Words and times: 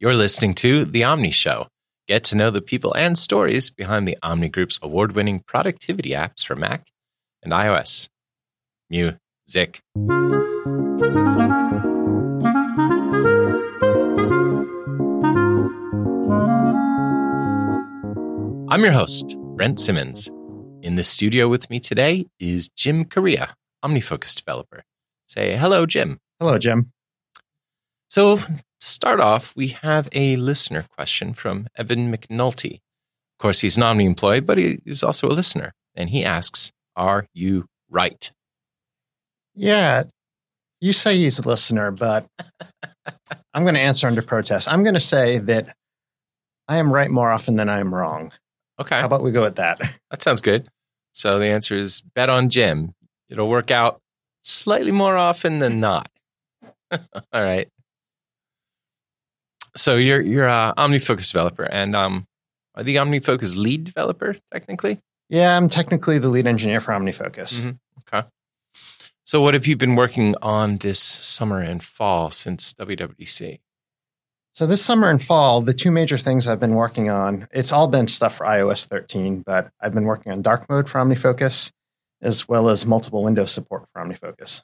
You're 0.00 0.14
listening 0.14 0.54
to 0.54 0.84
The 0.84 1.02
Omni 1.02 1.32
Show. 1.32 1.66
Get 2.06 2.22
to 2.24 2.36
know 2.36 2.52
the 2.52 2.60
people 2.60 2.94
and 2.94 3.18
stories 3.18 3.68
behind 3.68 4.06
the 4.06 4.16
Omni 4.22 4.48
Group's 4.48 4.78
award 4.80 5.16
winning 5.16 5.40
productivity 5.40 6.10
apps 6.10 6.46
for 6.46 6.54
Mac 6.54 6.92
and 7.42 7.52
iOS. 7.52 8.08
Music. 8.88 9.80
I'm 18.70 18.84
your 18.84 18.92
host, 18.92 19.34
Brent 19.56 19.80
Simmons. 19.80 20.28
In 20.80 20.94
the 20.94 21.02
studio 21.02 21.48
with 21.48 21.68
me 21.70 21.80
today 21.80 22.26
is 22.38 22.68
Jim 22.68 23.04
Correia, 23.04 23.56
OmniFocus 23.84 24.36
developer. 24.36 24.84
Say 25.26 25.56
hello, 25.56 25.86
Jim. 25.86 26.20
Hello, 26.38 26.56
Jim. 26.56 26.92
So, 28.08 28.40
start 28.88 29.20
off, 29.20 29.54
we 29.56 29.68
have 29.68 30.08
a 30.12 30.36
listener 30.36 30.86
question 30.94 31.34
from 31.34 31.68
Evan 31.76 32.12
McNulty. 32.12 32.74
Of 32.74 33.38
course, 33.40 33.60
he's 33.60 33.76
an 33.76 33.82
Omni 33.82 34.04
employee, 34.04 34.40
but 34.40 34.58
he 34.58 34.80
is 34.84 35.02
also 35.02 35.28
a 35.28 35.30
listener. 35.30 35.72
And 35.94 36.10
he 36.10 36.24
asks, 36.24 36.72
Are 36.96 37.26
you 37.32 37.66
right? 37.90 38.30
Yeah, 39.54 40.04
you 40.80 40.92
say 40.92 41.16
he's 41.16 41.38
a 41.38 41.48
listener, 41.48 41.90
but 41.90 42.26
I'm 43.54 43.64
going 43.64 43.74
to 43.74 43.80
answer 43.80 44.06
under 44.06 44.22
protest. 44.22 44.70
I'm 44.70 44.82
going 44.82 44.94
to 44.94 45.00
say 45.00 45.38
that 45.38 45.74
I 46.68 46.76
am 46.76 46.92
right 46.92 47.10
more 47.10 47.30
often 47.30 47.56
than 47.56 47.68
I 47.68 47.80
am 47.80 47.94
wrong. 47.94 48.32
Okay. 48.80 49.00
How 49.00 49.06
about 49.06 49.22
we 49.22 49.32
go 49.32 49.42
with 49.42 49.56
that? 49.56 49.80
That 50.10 50.22
sounds 50.22 50.40
good. 50.40 50.68
So 51.12 51.38
the 51.38 51.46
answer 51.46 51.76
is 51.76 52.00
bet 52.00 52.30
on 52.30 52.48
Jim. 52.48 52.94
It'll 53.28 53.48
work 53.48 53.70
out 53.70 54.00
slightly 54.42 54.92
more 54.92 55.16
often 55.16 55.58
than 55.58 55.80
not. 55.80 56.08
All 56.90 57.42
right. 57.42 57.68
So 59.76 59.96
you're 59.96 60.20
you're 60.20 60.46
a 60.46 60.74
OmniFocus 60.76 61.30
developer, 61.32 61.64
and 61.64 61.94
um, 61.94 62.26
are 62.74 62.82
the 62.82 62.96
OmniFocus 62.96 63.56
lead 63.56 63.84
developer 63.84 64.36
technically? 64.52 65.00
Yeah, 65.28 65.56
I'm 65.56 65.68
technically 65.68 66.18
the 66.18 66.28
lead 66.28 66.46
engineer 66.46 66.80
for 66.80 66.92
OmniFocus. 66.92 67.60
Mhm. 67.60 67.78
Okay. 68.00 68.26
So 69.24 69.42
what 69.42 69.52
have 69.54 69.66
you 69.66 69.76
been 69.76 69.94
working 69.94 70.34
on 70.40 70.78
this 70.78 70.98
summer 71.00 71.60
and 71.60 71.82
fall 71.84 72.30
since 72.30 72.72
WWDC? 72.74 73.60
So 74.54 74.66
this 74.66 74.82
summer 74.82 75.08
and 75.10 75.22
fall, 75.22 75.60
the 75.60 75.74
two 75.74 75.90
major 75.90 76.16
things 76.18 76.48
I've 76.48 76.58
been 76.58 76.74
working 76.74 77.10
on, 77.10 77.46
it's 77.52 77.70
all 77.70 77.86
been 77.88 78.08
stuff 78.08 78.36
for 78.36 78.46
iOS 78.46 78.86
13, 78.86 79.42
but 79.46 79.70
I've 79.80 79.94
been 79.94 80.04
working 80.06 80.32
on 80.32 80.42
dark 80.42 80.68
mode 80.68 80.88
for 80.88 80.98
OmniFocus 80.98 81.70
as 82.20 82.48
well 82.48 82.68
as 82.68 82.84
multiple 82.86 83.22
window 83.22 83.44
support 83.44 83.86
for 83.92 84.02
OmniFocus. 84.02 84.62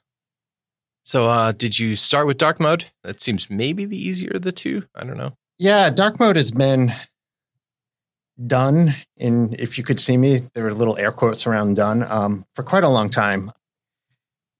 So 1.05 1.27
uh, 1.27 1.51
did 1.51 1.77
you 1.77 1.95
start 1.95 2.25
with 2.25 2.37
dark 2.37 2.59
mode? 2.59 2.85
That 3.03 3.21
seems 3.21 3.49
maybe 3.49 3.85
the 3.85 3.97
easier 3.97 4.31
of 4.33 4.41
the 4.41 4.51
two. 4.51 4.83
I 4.95 5.03
don't 5.03 5.17
know. 5.17 5.37
Yeah, 5.59 5.91
dark 5.91 6.19
mode 6.19 6.35
has 6.35 6.51
been 6.51 6.91
done 8.45 8.95
in 9.15 9.55
if 9.57 9.77
you 9.77 9.83
could 9.83 9.99
see 9.99 10.17
me, 10.17 10.41
there 10.53 10.63
were 10.63 10.73
little 10.73 10.97
air 10.97 11.11
quotes 11.11 11.45
around 11.45 11.75
done 11.75 12.03
um, 12.03 12.43
for 12.55 12.63
quite 12.63 12.83
a 12.83 12.89
long 12.89 13.09
time. 13.09 13.51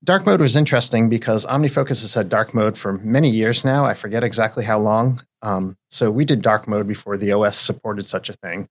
Dark 0.04 0.28
mode 0.28 0.40
was 0.40 0.56
interesting 0.56 1.10
because 1.10 1.48
OmniFocus 1.48 2.02
has 2.02 2.14
had 2.14 2.30
dark 2.30 2.54
mode 2.54 2.78
for 2.78 2.94
many 2.94 3.30
years 3.30 3.66
now. 3.66 3.86
I 3.86 3.96
forget 3.96 4.24
exactly 4.24 4.64
how 4.64 4.80
long. 4.80 5.22
Um, 5.42 5.78
so 5.90 6.12
we 6.12 6.26
did 6.26 6.44
dark 6.44 6.68
mode 6.68 6.88
before 6.88 7.18
the 7.18 7.32
OS 7.32 7.58
supported 7.58 8.06
such 8.06 8.30
a 8.30 8.34
thing. 8.34 8.70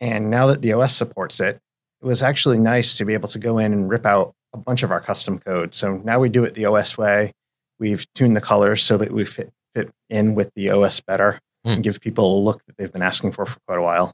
And 0.00 0.30
now 0.30 0.48
that 0.48 0.62
the 0.62 0.72
OS 0.72 0.96
supports 0.96 1.38
it, 1.38 1.60
it 2.02 2.06
was 2.06 2.24
actually 2.24 2.58
nice 2.58 2.96
to 2.96 3.04
be 3.04 3.14
able 3.14 3.28
to 3.28 3.38
go 3.38 3.58
in 3.58 3.72
and 3.72 3.88
rip 3.88 4.04
out 4.04 4.34
a 4.52 4.58
bunch 4.58 4.82
of 4.82 4.90
our 4.90 5.00
custom 5.00 5.38
code. 5.38 5.74
So 5.74 5.98
now 6.04 6.18
we 6.18 6.28
do 6.28 6.44
it 6.44 6.54
the 6.54 6.66
OS 6.66 6.96
way. 6.98 7.32
We've 7.78 8.04
tuned 8.14 8.36
the 8.36 8.40
colors 8.40 8.82
so 8.82 8.96
that 8.96 9.12
we 9.12 9.24
fit, 9.24 9.52
fit 9.74 9.90
in 10.08 10.34
with 10.34 10.50
the 10.56 10.70
OS 10.70 11.00
better 11.00 11.38
Hmm. 11.64 11.70
and 11.70 11.82
give 11.82 12.00
people 12.00 12.38
a 12.38 12.40
look 12.40 12.64
that 12.66 12.76
they've 12.76 12.92
been 12.92 13.02
asking 13.02 13.32
for 13.32 13.44
for 13.44 13.58
quite 13.66 13.78
a 13.78 13.82
while. 13.82 14.12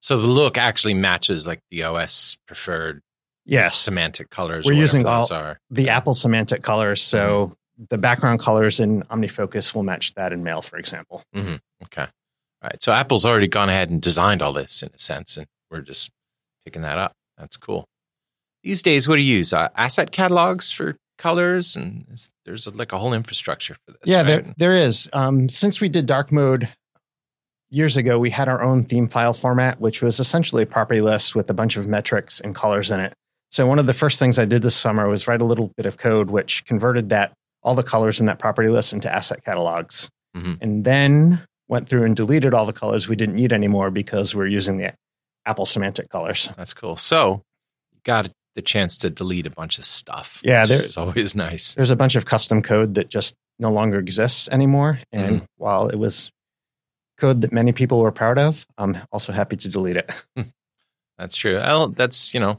So 0.00 0.16
the 0.20 0.26
look 0.28 0.56
actually 0.56 0.94
matches 0.94 1.46
like 1.46 1.60
the 1.70 1.82
OS 1.82 2.36
preferred 2.46 3.02
Yes. 3.44 3.76
semantic 3.76 4.30
colors. 4.30 4.64
We're 4.64 4.72
using 4.74 5.04
all- 5.04 5.26
are. 5.32 5.58
the 5.70 5.88
Apple 5.88 6.14
semantic 6.14 6.62
colors. 6.62 7.02
So 7.02 7.46
Mm-hmm. 7.78 7.84
the 7.90 7.98
background 7.98 8.38
colors 8.40 8.78
in 8.78 9.02
OmniFocus 9.04 9.74
will 9.74 9.82
match 9.82 10.14
that 10.14 10.32
in 10.32 10.44
Mail, 10.44 10.62
for 10.62 10.78
example. 10.78 11.22
Okay. 11.34 12.02
All 12.02 12.08
right. 12.62 12.80
So 12.80 12.92
Apple's 12.92 13.26
already 13.26 13.48
gone 13.48 13.68
ahead 13.68 13.90
and 13.90 14.00
designed 14.00 14.40
all 14.40 14.52
this 14.52 14.82
in 14.84 14.90
a 14.94 14.98
sense, 14.98 15.36
and 15.36 15.48
we're 15.68 15.80
just 15.80 16.10
picking 16.64 16.82
that 16.82 16.98
up. 16.98 17.12
That's 17.36 17.56
cool. 17.56 17.88
These 18.62 18.82
days, 18.82 19.08
what 19.08 19.16
do 19.16 19.22
you 19.22 19.36
use? 19.38 19.52
Uh, 19.52 19.68
asset 19.76 20.12
catalogs 20.12 20.70
for 20.70 20.96
colors, 21.18 21.76
and 21.76 22.04
there's 22.44 22.66
like 22.74 22.92
a 22.92 22.98
whole 22.98 23.12
infrastructure 23.12 23.74
for 23.86 23.92
this. 23.92 24.00
yeah, 24.04 24.18
right? 24.18 24.26
there, 24.26 24.42
there 24.56 24.76
is. 24.76 25.08
Um, 25.12 25.48
since 25.48 25.80
we 25.80 25.88
did 25.88 26.06
dark 26.06 26.30
mode 26.32 26.68
years 27.70 27.96
ago, 27.96 28.18
we 28.18 28.30
had 28.30 28.48
our 28.48 28.62
own 28.62 28.84
theme 28.84 29.08
file 29.08 29.34
format, 29.34 29.80
which 29.80 30.02
was 30.02 30.20
essentially 30.20 30.62
a 30.62 30.66
property 30.66 31.00
list 31.00 31.34
with 31.34 31.48
a 31.50 31.54
bunch 31.54 31.76
of 31.76 31.86
metrics 31.86 32.40
and 32.40 32.54
colors 32.54 32.90
in 32.90 33.00
it. 33.00 33.14
So 33.50 33.66
one 33.66 33.78
of 33.78 33.86
the 33.86 33.92
first 33.92 34.18
things 34.18 34.38
I 34.38 34.44
did 34.44 34.62
this 34.62 34.76
summer 34.76 35.08
was 35.08 35.26
write 35.28 35.40
a 35.42 35.44
little 35.44 35.72
bit 35.76 35.84
of 35.86 35.96
code 35.98 36.30
which 36.30 36.64
converted 36.64 37.10
that 37.10 37.32
all 37.62 37.74
the 37.74 37.82
colors 37.82 38.18
in 38.18 38.26
that 38.26 38.38
property 38.38 38.68
list 38.68 38.92
into 38.92 39.12
asset 39.12 39.44
catalogs, 39.44 40.08
Mhm. 40.36 40.58
and 40.60 40.84
then 40.84 41.42
went 41.68 41.88
through 41.88 42.04
and 42.04 42.16
deleted 42.16 42.54
all 42.54 42.66
the 42.66 42.72
colors 42.72 43.08
we 43.08 43.16
didn't 43.16 43.34
need 43.36 43.52
anymore 43.52 43.90
because 43.90 44.34
we're 44.34 44.46
using 44.46 44.78
the 44.78 44.94
Apple 45.46 45.66
semantic 45.66 46.08
colors. 46.10 46.50
That's 46.56 46.74
cool. 46.74 46.96
So 46.96 47.42
you 47.92 48.00
got 48.04 48.30
the 48.54 48.62
chance 48.62 48.98
to 48.98 49.10
delete 49.10 49.46
a 49.46 49.50
bunch 49.50 49.78
of 49.78 49.84
stuff. 49.84 50.40
Yeah, 50.44 50.64
is 50.64 50.96
always 50.96 51.34
nice. 51.48 51.74
there's 51.74 51.90
a 51.90 51.96
bunch 51.96 52.16
of 52.16 52.26
custom 52.26 52.62
code 52.62 52.94
that 52.94 53.08
just 53.08 53.34
no 53.58 53.70
longer 53.70 53.98
exists 53.98 54.48
anymore. 54.50 54.98
And 55.12 55.44
while 55.56 55.88
it 55.88 55.96
was 55.96 56.30
code 57.18 57.42
that 57.42 57.52
many 57.52 57.72
people 57.72 58.00
were 58.00 58.12
proud 58.12 58.38
of, 58.38 58.66
I'm 58.76 58.98
also 59.12 59.32
happy 59.32 59.56
to 59.56 59.68
delete 59.68 59.96
it. 59.96 60.10
That's 61.18 61.36
true. 61.36 61.56
Well, 61.56 61.88
that's 61.88 62.34
you 62.34 62.40
know 62.40 62.58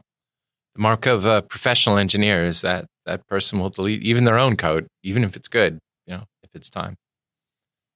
the 0.76 0.82
mark 0.82 1.06
of 1.06 1.26
a 1.26 1.42
professional 1.42 1.98
engineer 1.98 2.46
is 2.46 2.62
that 2.62 2.86
that 3.06 3.28
person 3.28 3.60
will 3.60 3.70
delete 3.70 4.04
even 4.04 4.24
their 4.24 4.38
own 4.38 4.56
code, 4.56 4.88
even 5.04 5.24
if 5.24 5.36
it's 5.36 5.48
good. 5.48 5.80
You 6.06 6.18
know, 6.18 6.24
if 6.44 6.50
it's 6.54 6.70
time. 6.70 6.96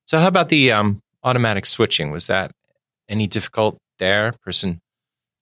So, 0.06 0.20
how 0.20 0.28
about 0.28 0.50
the 0.50 0.72
um, 0.72 1.00
automatic 1.24 1.66
switching? 1.66 2.12
Was 2.12 2.28
that 2.28 2.52
any 3.08 3.28
difficult 3.28 3.78
there? 4.00 4.34
Person 4.44 4.80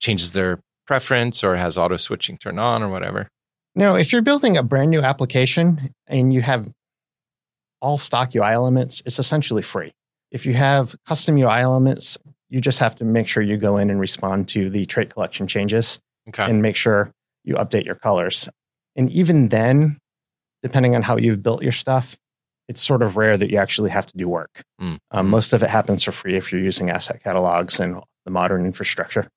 changes 0.00 0.32
their 0.32 0.60
preference 0.86 1.42
or 1.44 1.56
has 1.56 1.76
auto 1.76 1.96
switching 1.96 2.38
turned 2.38 2.60
on 2.60 2.82
or 2.82 2.88
whatever. 2.88 3.28
No, 3.74 3.94
if 3.96 4.12
you're 4.12 4.22
building 4.22 4.56
a 4.56 4.62
brand 4.62 4.90
new 4.90 5.00
application 5.02 5.90
and 6.06 6.32
you 6.32 6.40
have 6.42 6.68
all 7.82 7.98
stock 7.98 8.34
UI 8.34 8.46
elements, 8.52 9.02
it's 9.04 9.18
essentially 9.18 9.62
free. 9.62 9.92
If 10.30 10.46
you 10.46 10.54
have 10.54 10.94
custom 11.06 11.36
UI 11.36 11.60
elements, 11.60 12.16
you 12.48 12.60
just 12.60 12.78
have 12.78 12.94
to 12.96 13.04
make 13.04 13.28
sure 13.28 13.42
you 13.42 13.56
go 13.56 13.76
in 13.76 13.90
and 13.90 14.00
respond 14.00 14.48
to 14.48 14.70
the 14.70 14.86
trait 14.86 15.10
collection 15.10 15.46
changes 15.46 16.00
Okay. 16.28 16.44
and 16.44 16.62
make 16.62 16.74
sure 16.76 17.12
you 17.44 17.54
update 17.56 17.84
your 17.84 17.94
colors. 17.94 18.48
And 18.96 19.10
even 19.10 19.48
then, 19.48 19.98
depending 20.62 20.96
on 20.96 21.02
how 21.02 21.16
you've 21.16 21.42
built 21.42 21.62
your 21.62 21.72
stuff, 21.72 22.16
it's 22.68 22.84
sort 22.84 23.02
of 23.02 23.16
rare 23.16 23.36
that 23.36 23.50
you 23.50 23.58
actually 23.58 23.90
have 23.90 24.06
to 24.06 24.16
do 24.16 24.28
work. 24.28 24.62
Mm. 24.80 24.98
Um, 25.12 25.28
most 25.28 25.52
of 25.52 25.62
it 25.62 25.70
happens 25.70 26.02
for 26.02 26.10
free 26.12 26.34
if 26.36 26.50
you're 26.50 26.60
using 26.60 26.90
asset 26.90 27.22
catalogs 27.22 27.78
and 27.78 28.00
the 28.24 28.30
modern 28.30 28.66
infrastructure. 28.66 29.28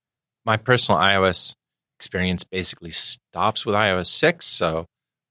My 0.45 0.57
personal 0.57 0.99
iOS 0.99 1.55
experience 1.97 2.43
basically 2.43 2.91
stops 2.91 3.65
with 3.65 3.75
iOS 3.75 4.07
six, 4.07 4.45
so 4.45 4.85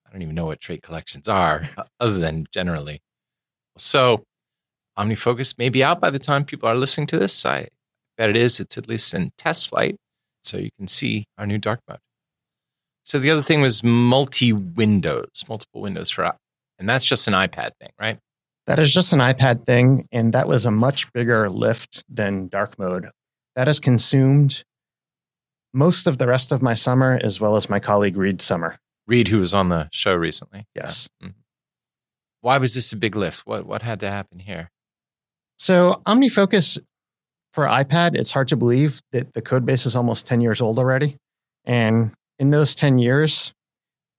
I 0.06 0.12
don't 0.12 0.22
even 0.22 0.34
know 0.34 0.46
what 0.46 0.60
trait 0.60 0.82
collections 0.82 1.28
are, 1.28 1.64
other 2.00 2.18
than 2.18 2.46
generally. 2.52 3.00
So, 3.76 4.24
OmniFocus 4.98 5.56
may 5.58 5.68
be 5.68 5.84
out 5.84 6.00
by 6.00 6.10
the 6.10 6.18
time 6.18 6.44
people 6.44 6.68
are 6.68 6.74
listening 6.74 7.06
to 7.08 7.18
this. 7.18 7.46
I 7.46 7.68
bet 8.16 8.30
it 8.30 8.36
is. 8.36 8.58
It's 8.60 8.76
at 8.76 8.88
least 8.88 9.14
in 9.14 9.30
test 9.38 9.68
flight, 9.68 9.96
so 10.42 10.58
you 10.58 10.70
can 10.76 10.88
see 10.88 11.24
our 11.38 11.46
new 11.46 11.58
dark 11.58 11.80
mode. 11.88 11.98
So 13.04 13.18
the 13.18 13.30
other 13.30 13.42
thing 13.42 13.62
was 13.62 13.82
multi 13.82 14.52
windows, 14.52 15.44
multiple 15.48 15.80
windows 15.80 16.10
for, 16.10 16.30
and 16.78 16.86
that's 16.86 17.06
just 17.06 17.26
an 17.26 17.32
iPad 17.32 17.70
thing, 17.80 17.90
right? 17.98 18.18
That 18.66 18.78
is 18.78 18.92
just 18.92 19.14
an 19.14 19.20
iPad 19.20 19.64
thing, 19.64 20.06
and 20.12 20.34
that 20.34 20.46
was 20.46 20.66
a 20.66 20.70
much 20.70 21.10
bigger 21.14 21.48
lift 21.48 22.04
than 22.14 22.48
dark 22.48 22.78
mode. 22.78 23.08
That 23.56 23.66
has 23.66 23.80
consumed 23.80 24.62
most 25.72 26.06
of 26.06 26.18
the 26.18 26.26
rest 26.26 26.52
of 26.52 26.62
my 26.62 26.74
summer, 26.74 27.18
as 27.22 27.40
well 27.40 27.56
as 27.56 27.68
my 27.70 27.78
colleague 27.80 28.16
Reed's 28.16 28.44
summer. 28.44 28.78
Reed, 29.06 29.28
who 29.28 29.38
was 29.38 29.54
on 29.54 29.68
the 29.68 29.88
show 29.92 30.14
recently. 30.14 30.66
Yes. 30.74 31.08
Yeah. 31.20 31.28
Mhm. 31.28 31.34
Why 32.40 32.58
was 32.58 32.74
this 32.74 32.92
a 32.92 32.96
big 32.96 33.16
lift? 33.16 33.46
What 33.46 33.66
what 33.66 33.82
had 33.82 34.00
to 34.00 34.10
happen 34.10 34.38
here? 34.38 34.70
So 35.58 36.02
OmniFocus 36.06 36.78
for 37.52 37.64
iPad, 37.64 38.14
it's 38.14 38.30
hard 38.30 38.48
to 38.48 38.56
believe 38.56 39.00
that 39.12 39.32
the 39.34 39.42
code 39.42 39.66
base 39.66 39.86
is 39.86 39.96
almost 39.96 40.26
10 40.26 40.40
years 40.40 40.60
old 40.60 40.78
already. 40.78 41.16
And 41.64 42.12
in 42.38 42.50
those 42.50 42.74
10 42.74 42.98
years, 42.98 43.52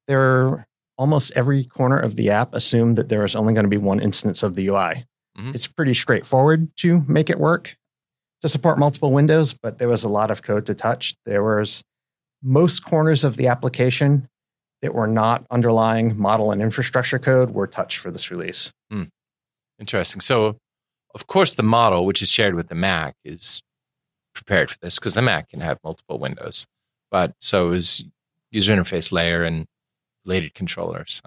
there 0.07 0.22
are 0.22 0.66
almost 0.98 1.31
every 1.36 1.63
corner 1.63 1.98
of 1.98 2.16
the 2.18 2.30
app 2.30 2.54
assumed 2.54 2.98
that 2.98 3.07
there 3.07 3.24
is 3.24 3.36
only 3.36 3.54
going 3.54 3.63
to 3.63 3.69
be 3.69 3.78
one 3.78 4.01
instance 4.01 4.44
of 4.44 4.56
the 4.56 4.68
UI. 4.68 5.06
Mhm. 5.38 5.56
It's 5.56 5.68
pretty 5.68 5.94
straightforward 5.94 6.75
to 6.78 7.01
make 7.07 7.30
it 7.30 7.40
work 7.40 7.78
to 8.41 8.50
support 8.50 8.80
multiple 8.80 9.12
windows, 9.12 9.53
but 9.53 9.80
there 9.80 9.88
was 9.88 10.03
a 10.03 10.09
lot 10.09 10.31
of 10.31 10.41
code 10.41 10.65
to 10.68 10.74
touch. 10.74 11.15
There 11.25 11.44
was 11.44 11.83
most 12.41 12.86
corners 12.86 13.24
of 13.24 13.36
the 13.36 13.47
application 13.47 14.27
that 14.81 14.94
were 14.94 15.07
not 15.07 15.45
underlying 15.51 16.18
model 16.18 16.51
and 16.51 16.62
infrastructure 16.62 17.19
code 17.19 17.51
were 17.51 17.68
touched 17.68 17.97
for 17.97 18.12
this 18.12 18.31
release. 18.31 18.71
Hmm. 18.89 19.03
Interesting. 19.80 20.21
So 20.21 20.57
Of 21.15 21.25
course, 21.27 21.53
the 21.56 21.63
model, 21.63 22.06
which 22.06 22.21
is 22.21 22.30
shared 22.30 22.53
with 22.53 22.68
the 22.68 22.75
Mac, 22.75 23.15
is 23.25 23.62
prepared 24.33 24.69
for 24.69 24.77
this 24.80 25.00
because 25.00 25.15
the 25.15 25.21
Mac 25.24 25.50
can 25.50 25.59
have 25.59 25.80
multiple 25.83 26.19
windows. 26.19 26.68
But 27.09 27.33
so 27.39 27.71
is 27.71 28.06
user 28.51 28.75
interface 28.75 29.12
layer 29.12 29.44
and 29.44 29.65
related 30.24 30.53
controllers. 30.53 31.21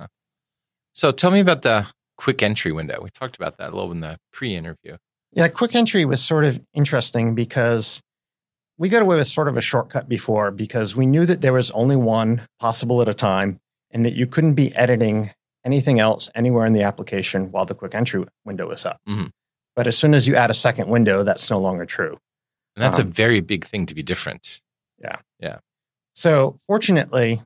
So 0.93 1.11
tell 1.11 1.31
me 1.31 1.41
about 1.41 1.63
the 1.63 1.89
quick 2.17 2.43
entry 2.43 2.71
window. 2.73 3.01
We 3.03 3.11
talked 3.11 3.37
about 3.37 3.59
that 3.59 3.73
a 3.73 3.75
little 3.75 3.91
in 3.93 4.01
the 4.01 4.19
pre 4.33 4.55
interview. 4.55 4.97
Yeah, 5.33 5.49
quick 5.49 5.75
entry 5.75 6.05
was 6.05 6.23
sort 6.23 6.45
of 6.45 6.61
interesting 6.75 7.35
because 7.35 8.03
we 8.79 8.89
got 8.89 9.03
away 9.03 9.17
with 9.17 9.27
sort 9.27 9.49
of 9.49 9.57
a 9.57 9.63
shortcut 9.63 10.09
before 10.09 10.51
because 10.51 10.95
we 10.95 11.07
knew 11.07 11.25
that 11.25 11.41
there 11.41 11.53
was 11.53 11.71
only 11.71 11.97
one 11.97 12.43
possible 12.59 13.01
at 13.01 13.09
a 13.09 13.15
time 13.15 13.61
and 13.91 14.05
that 14.05 14.15
you 14.15 14.27
couldn't 14.27 14.55
be 14.55 14.75
editing 14.75 15.31
anything 15.65 16.01
else 16.01 16.29
anywhere 16.35 16.67
in 16.67 16.73
the 16.73 16.83
application 16.83 17.51
while 17.51 17.65
the 17.65 17.75
quick 17.75 17.95
entry 17.95 18.25
window 18.45 18.69
was 18.69 18.85
up. 18.85 19.01
Mm-hmm. 19.09 19.27
But 19.75 19.87
as 19.87 19.97
soon 19.97 20.15
as 20.15 20.27
you 20.27 20.37
add 20.37 20.51
a 20.51 20.55
second 20.55 20.89
window, 20.89 21.23
that's 21.23 21.49
no 21.49 21.59
longer 21.59 21.87
true. 21.87 22.19
And 22.77 22.83
that's 22.83 22.99
um, 22.99 23.07
a 23.07 23.11
very 23.11 23.41
big 23.41 23.65
thing 23.65 23.87
to 23.87 23.95
be 23.95 24.03
different. 24.03 24.61
Yeah. 24.99 25.17
Yeah. 25.39 25.59
So 26.15 26.59
fortunately, 26.67 27.41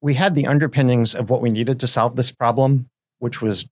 we 0.00 0.14
had 0.14 0.34
the 0.34 0.46
underpinnings 0.46 1.14
of 1.14 1.30
what 1.30 1.42
we 1.42 1.50
needed 1.50 1.80
to 1.80 1.86
solve 1.86 2.16
this 2.16 2.32
problem, 2.32 2.88
which 3.18 3.42
was 3.42 3.66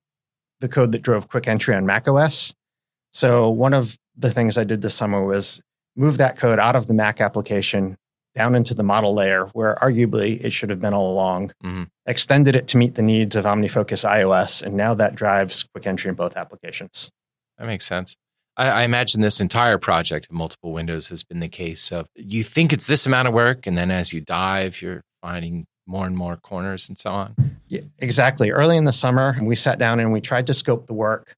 the 0.61 0.69
code 0.69 0.93
that 0.93 1.03
drove 1.03 1.29
quick 1.29 1.49
entry 1.49 1.75
on 1.75 1.87
macOS. 1.87 2.55
So 3.17 3.49
one 3.49 3.73
of 3.73 3.99
the 4.15 4.31
things 4.31 4.59
I 4.59 4.65
did 4.65 4.83
this 4.83 4.95
summer 4.95 5.25
was 5.25 5.63
move 5.97 6.19
that 6.19 6.37
code 6.37 6.59
out 6.59 6.77
of 6.77 6.87
the 6.87 6.93
Mac 6.93 7.19
application 7.19 7.97
down 8.35 8.55
into 8.55 8.75
the 8.75 8.83
model 8.83 9.15
layer 9.15 9.47
where 9.55 9.75
arguably 9.77 10.39
it 10.45 10.51
should 10.51 10.69
have 10.69 10.83
been 10.83 10.93
all 10.93 11.11
along, 11.11 11.49
mm-hmm. 11.65 11.85
extended 12.05 12.55
it 12.55 12.69
to 12.69 12.77
meet 12.77 12.95
the 12.95 13.01
needs 13.01 13.35
of 13.35 13.47
OmniFocus 13.47 14.07
iOS, 14.07 14.63
and 14.63 14.77
now 14.77 14.93
that 14.93 15.15
drives 15.15 15.63
quick 15.63 15.87
entry 15.87 16.11
in 16.11 16.15
both 16.15 16.37
applications. 16.37 17.11
That 17.57 17.67
makes 17.67 17.87
sense. 17.87 18.17
I, 18.55 18.69
I, 18.69 18.83
imagine 18.83 19.23
this 19.23 19.41
entire 19.41 19.79
project 19.79 20.27
of 20.27 20.33
multiple 20.33 20.75
windows 20.75 21.09
has 21.09 21.23
been 21.23 21.41
the 21.41 21.49
case 21.49 21.91
of 21.91 22.09
you 22.17 22.45
think 22.45 22.71
it's 22.71 22.87
this 22.87 23.07
amount 23.07 23.29
of 23.29 23.33
work, 23.33 23.67
and 23.67 23.79
then 23.79 23.91
as 23.91 24.13
you 24.13 24.21
dive, 24.21 24.83
you're 24.83 25.05
finding 25.23 25.65
more 25.87 26.05
and 26.05 26.19
more 26.19 26.37
corners 26.37 26.87
and 26.91 26.99
so 26.99 27.13
on. 27.13 27.57
Yeah, 27.69 27.81
exactly. 27.99 28.51
Early 28.51 28.77
in 28.77 28.85
the 28.85 28.93
summer, 28.93 29.37
we 29.41 29.57
sat 29.57 29.79
down 29.79 30.01
and 30.01 30.13
we 30.13 30.21
tried 30.21 30.49
to 30.49 30.55
scope 30.55 30.87
the 30.87 30.93
work 30.93 31.35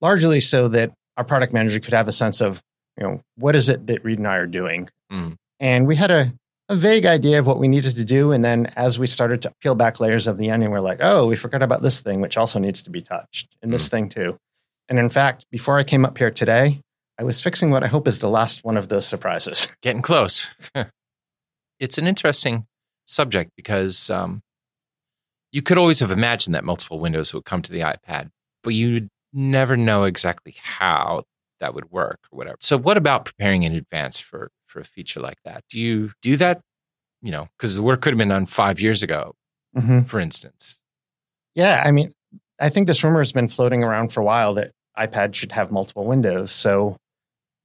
largely 0.00 0.40
so 0.40 0.68
that 0.68 0.92
our 1.16 1.24
product 1.24 1.52
manager 1.52 1.80
could 1.80 1.94
have 1.94 2.08
a 2.08 2.12
sense 2.12 2.40
of, 2.40 2.62
you 2.96 3.06
know, 3.06 3.20
what 3.36 3.54
is 3.56 3.68
it 3.68 3.86
that 3.86 4.04
Reed 4.04 4.18
and 4.18 4.26
I 4.26 4.36
are 4.36 4.46
doing? 4.46 4.88
Mm. 5.12 5.36
And 5.58 5.86
we 5.86 5.96
had 5.96 6.10
a, 6.10 6.32
a 6.68 6.76
vague 6.76 7.06
idea 7.06 7.38
of 7.38 7.46
what 7.46 7.58
we 7.58 7.68
needed 7.68 7.96
to 7.96 8.04
do. 8.04 8.32
And 8.32 8.44
then 8.44 8.66
as 8.76 8.98
we 8.98 9.06
started 9.06 9.42
to 9.42 9.52
peel 9.60 9.74
back 9.74 10.00
layers 10.00 10.26
of 10.26 10.38
the 10.38 10.50
onion, 10.50 10.70
we're 10.70 10.80
like, 10.80 10.98
oh, 11.00 11.26
we 11.26 11.36
forgot 11.36 11.62
about 11.62 11.82
this 11.82 12.00
thing, 12.00 12.20
which 12.20 12.36
also 12.36 12.58
needs 12.58 12.82
to 12.84 12.90
be 12.90 13.02
touched, 13.02 13.54
and 13.62 13.70
mm. 13.70 13.74
this 13.74 13.88
thing 13.88 14.08
too. 14.08 14.36
And 14.88 14.98
in 14.98 15.10
fact, 15.10 15.44
before 15.50 15.78
I 15.78 15.84
came 15.84 16.04
up 16.04 16.18
here 16.18 16.30
today, 16.30 16.80
I 17.18 17.22
was 17.22 17.42
fixing 17.42 17.70
what 17.70 17.84
I 17.84 17.86
hope 17.86 18.08
is 18.08 18.18
the 18.18 18.30
last 18.30 18.64
one 18.64 18.76
of 18.76 18.88
those 18.88 19.06
surprises. 19.06 19.68
Getting 19.82 20.02
close. 20.02 20.48
it's 21.78 21.98
an 21.98 22.06
interesting 22.06 22.66
subject 23.06 23.50
because 23.56 24.08
um, 24.08 24.40
you 25.52 25.60
could 25.62 25.78
always 25.78 26.00
have 26.00 26.10
imagined 26.10 26.54
that 26.54 26.64
multiple 26.64 26.98
windows 26.98 27.34
would 27.34 27.44
come 27.44 27.60
to 27.62 27.72
the 27.72 27.80
iPad, 27.80 28.30
but 28.62 28.74
you 28.74 29.08
never 29.32 29.76
know 29.76 30.04
exactly 30.04 30.54
how 30.62 31.24
that 31.60 31.74
would 31.74 31.90
work 31.90 32.20
or 32.30 32.36
whatever. 32.36 32.56
So, 32.60 32.76
what 32.76 32.96
about 32.96 33.24
preparing 33.24 33.62
in 33.62 33.74
advance 33.74 34.18
for 34.18 34.50
for 34.66 34.80
a 34.80 34.84
feature 34.84 35.20
like 35.20 35.38
that? 35.44 35.64
Do 35.68 35.78
you 35.78 36.12
do 36.22 36.36
that? 36.36 36.60
You 37.22 37.30
know, 37.30 37.48
because 37.56 37.74
the 37.74 37.82
work 37.82 38.00
could 38.00 38.12
have 38.12 38.18
been 38.18 38.28
done 38.28 38.46
five 38.46 38.80
years 38.80 39.02
ago, 39.02 39.34
mm-hmm. 39.76 40.02
for 40.02 40.20
instance. 40.20 40.80
Yeah, 41.54 41.82
I 41.84 41.90
mean, 41.90 42.12
I 42.60 42.68
think 42.68 42.86
this 42.86 43.04
rumor 43.04 43.18
has 43.18 43.32
been 43.32 43.48
floating 43.48 43.84
around 43.84 44.12
for 44.12 44.20
a 44.20 44.24
while 44.24 44.54
that 44.54 44.72
iPad 44.96 45.34
should 45.34 45.52
have 45.52 45.70
multiple 45.70 46.06
windows. 46.06 46.50
So, 46.50 46.96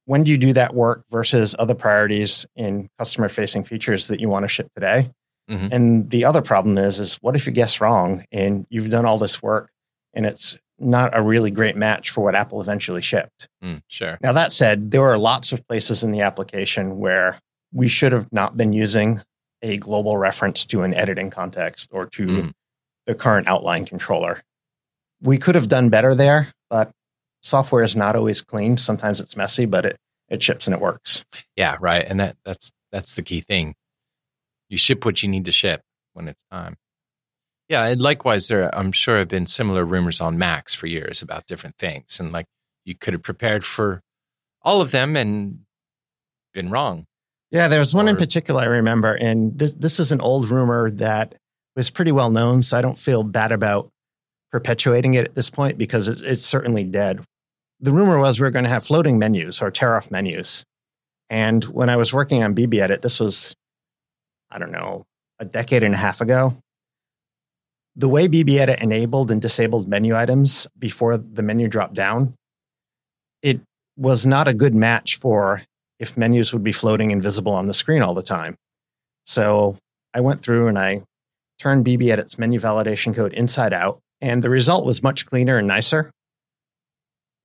when 0.06 0.24
do 0.24 0.32
you 0.32 0.38
do 0.38 0.54
that 0.54 0.76
work 0.76 1.04
versus 1.10 1.56
other 1.58 1.74
priorities 1.74 2.46
in 2.56 2.90
customer 3.00 3.30
facing 3.30 3.64
features 3.64 4.08
that 4.08 4.20
you 4.20 4.30
want 4.30 4.44
to 4.44 4.50
ship 4.50 4.68
today? 4.76 5.12
Mm-hmm. 5.50 5.68
And 5.72 6.10
the 6.10 6.26
other 6.26 6.42
problem 6.42 6.78
is, 6.78 7.00
is 7.00 7.16
what 7.16 7.36
if 7.36 7.46
you 7.46 7.52
guess 7.52 7.80
wrong 7.80 8.26
and 8.32 8.66
you've 8.70 8.90
done 8.90 9.06
all 9.06 9.18
this 9.18 9.44
work 9.44 9.70
and 10.14 10.26
it's 10.26 10.58
not 10.78 11.18
a 11.18 11.22
really 11.22 11.52
great 11.52 11.76
match 11.76 12.10
for 12.10 12.24
what 12.24 12.36
Apple 12.36 12.62
eventually 12.62 13.02
shipped. 13.02 13.48
Mm, 13.64 13.82
sure. 13.88 14.18
Now, 14.22 14.34
that 14.34 14.52
said, 14.52 14.92
there 14.92 15.04
are 15.04 15.18
lots 15.18 15.52
of 15.52 15.66
places 15.68 16.04
in 16.04 16.12
the 16.12 16.22
application 16.22 16.98
where 16.98 17.40
we 17.72 17.88
should 17.88 18.12
have 18.12 18.32
not 18.32 18.58
been 18.58 18.74
using 18.74 19.22
a 19.62 19.78
global 19.78 20.18
reference 20.18 20.66
to 20.68 20.84
an 20.84 20.94
editing 20.94 21.30
context 21.30 21.90
or 21.92 22.06
to 22.08 22.26
mm. 22.26 22.52
the 23.06 23.16
current 23.16 23.48
outline 23.48 23.86
controller. 23.86 24.44
We 25.22 25.38
could 25.38 25.56
have 25.56 25.70
done 25.70 25.90
better 25.90 26.14
there, 26.14 26.50
but 26.70 26.92
software 27.42 27.84
is 27.84 27.96
not 27.96 28.16
always 28.16 28.42
clean. 28.42 28.78
Sometimes 28.78 29.20
it's 29.20 29.38
messy, 29.38 29.66
but 29.66 29.86
it, 29.86 29.98
it 30.30 30.44
ships 30.44 30.68
and 30.68 30.74
it 30.74 30.82
works. 30.82 31.26
Yeah, 31.56 31.78
right. 31.80 32.06
And 32.08 32.20
that 32.20 32.36
that's 32.44 32.72
that's 32.92 33.14
the 33.14 33.24
key 33.24 33.42
thing. 33.42 33.76
You 34.70 34.78
ship 34.78 35.06
what 35.06 35.24
you 35.24 35.30
need 35.30 35.46
to 35.46 35.52
ship 35.52 35.82
when 36.14 36.28
it's 36.28 36.44
time. 36.52 36.76
Yeah, 37.68 37.86
and 37.86 38.02
likewise, 38.02 38.48
there 38.48 38.74
I'm 38.76 38.92
sure 38.92 39.18
have 39.18 39.28
been 39.28 39.48
similar 39.48 39.84
rumors 39.84 40.22
on 40.22 40.38
Macs 40.38 40.74
for 40.74 40.88
years 40.88 41.22
about 41.22 41.48
different 41.48 41.78
things, 41.78 42.20
and 42.20 42.32
like 42.32 42.46
you 42.84 42.96
could 42.96 43.14
have 43.14 43.24
prepared 43.24 43.66
for 43.66 44.02
all 44.62 44.82
of 44.82 44.92
them 44.92 45.16
and 45.16 45.60
been 46.54 46.70
wrong. 46.70 47.06
Yeah, 47.50 47.68
there 47.68 47.80
was 47.80 47.94
one 47.94 48.08
or, 48.08 48.12
in 48.12 48.18
particular 48.18 48.62
I 48.62 48.66
remember, 48.66 49.16
and 49.16 49.58
this 49.58 49.74
this 49.74 50.00
is 50.00 50.12
an 50.12 50.22
old 50.22 50.50
rumor 50.50 50.92
that 50.92 51.36
was 51.76 51.90
pretty 51.90 52.12
well 52.12 52.30
known, 52.30 52.62
so 52.62 52.78
I 52.78 52.82
don't 52.82 52.98
feel 52.98 53.24
bad 53.24 53.52
about 53.52 53.90
perpetuating 54.52 55.16
it 55.16 55.26
at 55.26 55.36
this 55.36 55.50
point 55.50 55.78
because 55.78 56.08
it, 56.08 56.22
it's 56.22 56.46
certainly 56.46 56.84
dead. 56.84 57.22
The 57.80 57.92
rumor 57.92 58.20
was 58.20 58.40
we 58.40 58.48
are 58.48 58.52
going 58.52 58.64
to 58.64 58.70
have 58.70 58.86
floating 58.86 59.18
menus 59.20 59.62
or 59.62 59.72
tear 59.72 59.96
off 59.96 60.12
menus, 60.12 60.64
and 61.32 61.64
when 61.64 61.90
I 61.90 61.96
was 61.96 62.14
working 62.14 62.44
on 62.44 62.54
BBEdit, 62.54 63.02
this 63.02 63.20
was 63.20 63.56
I 64.52 64.60
don't 64.60 64.72
know 64.72 65.06
a 65.40 65.46
decade 65.46 65.82
and 65.82 65.96
a 65.96 65.98
half 65.98 66.22
ago 66.22 66.56
the 67.96 68.10
way 68.10 68.28
BBEdit 68.28 68.82
enabled 68.82 69.32
and 69.32 69.42
disabled 69.42 69.88
menu 69.88 70.16
items 70.16 70.68
before 70.78 71.18
the 71.18 71.42
menu 71.42 71.68
dropped 71.68 71.94
down, 71.94 72.34
it 73.42 73.62
was 73.98 74.26
not 74.26 74.48
a 74.48 74.54
good 74.54 74.76
match 74.76 75.18
for 75.18 75.62
if 76.00 76.18
menus 76.18 76.52
would 76.52 76.64
be 76.64 76.74
floating 76.74 77.12
invisible 77.12 77.54
on 77.54 77.68
the 77.68 77.74
screen 77.74 78.02
all 78.02 78.14
the 78.14 78.22
time. 78.22 78.56
So 79.26 79.78
I 80.14 80.20
went 80.20 80.42
through 80.42 80.68
and 80.68 80.78
I 80.78 81.04
turned 81.58 81.86
BBEdit's 81.86 82.38
menu 82.38 82.60
validation 82.60 83.16
code 83.16 83.34
inside 83.34 83.72
out, 83.72 84.00
and 84.20 84.44
the 84.44 84.50
result 84.50 84.86
was 84.86 85.02
much 85.02 85.26
cleaner 85.26 85.58
and 85.58 85.68
nicer 85.68 86.12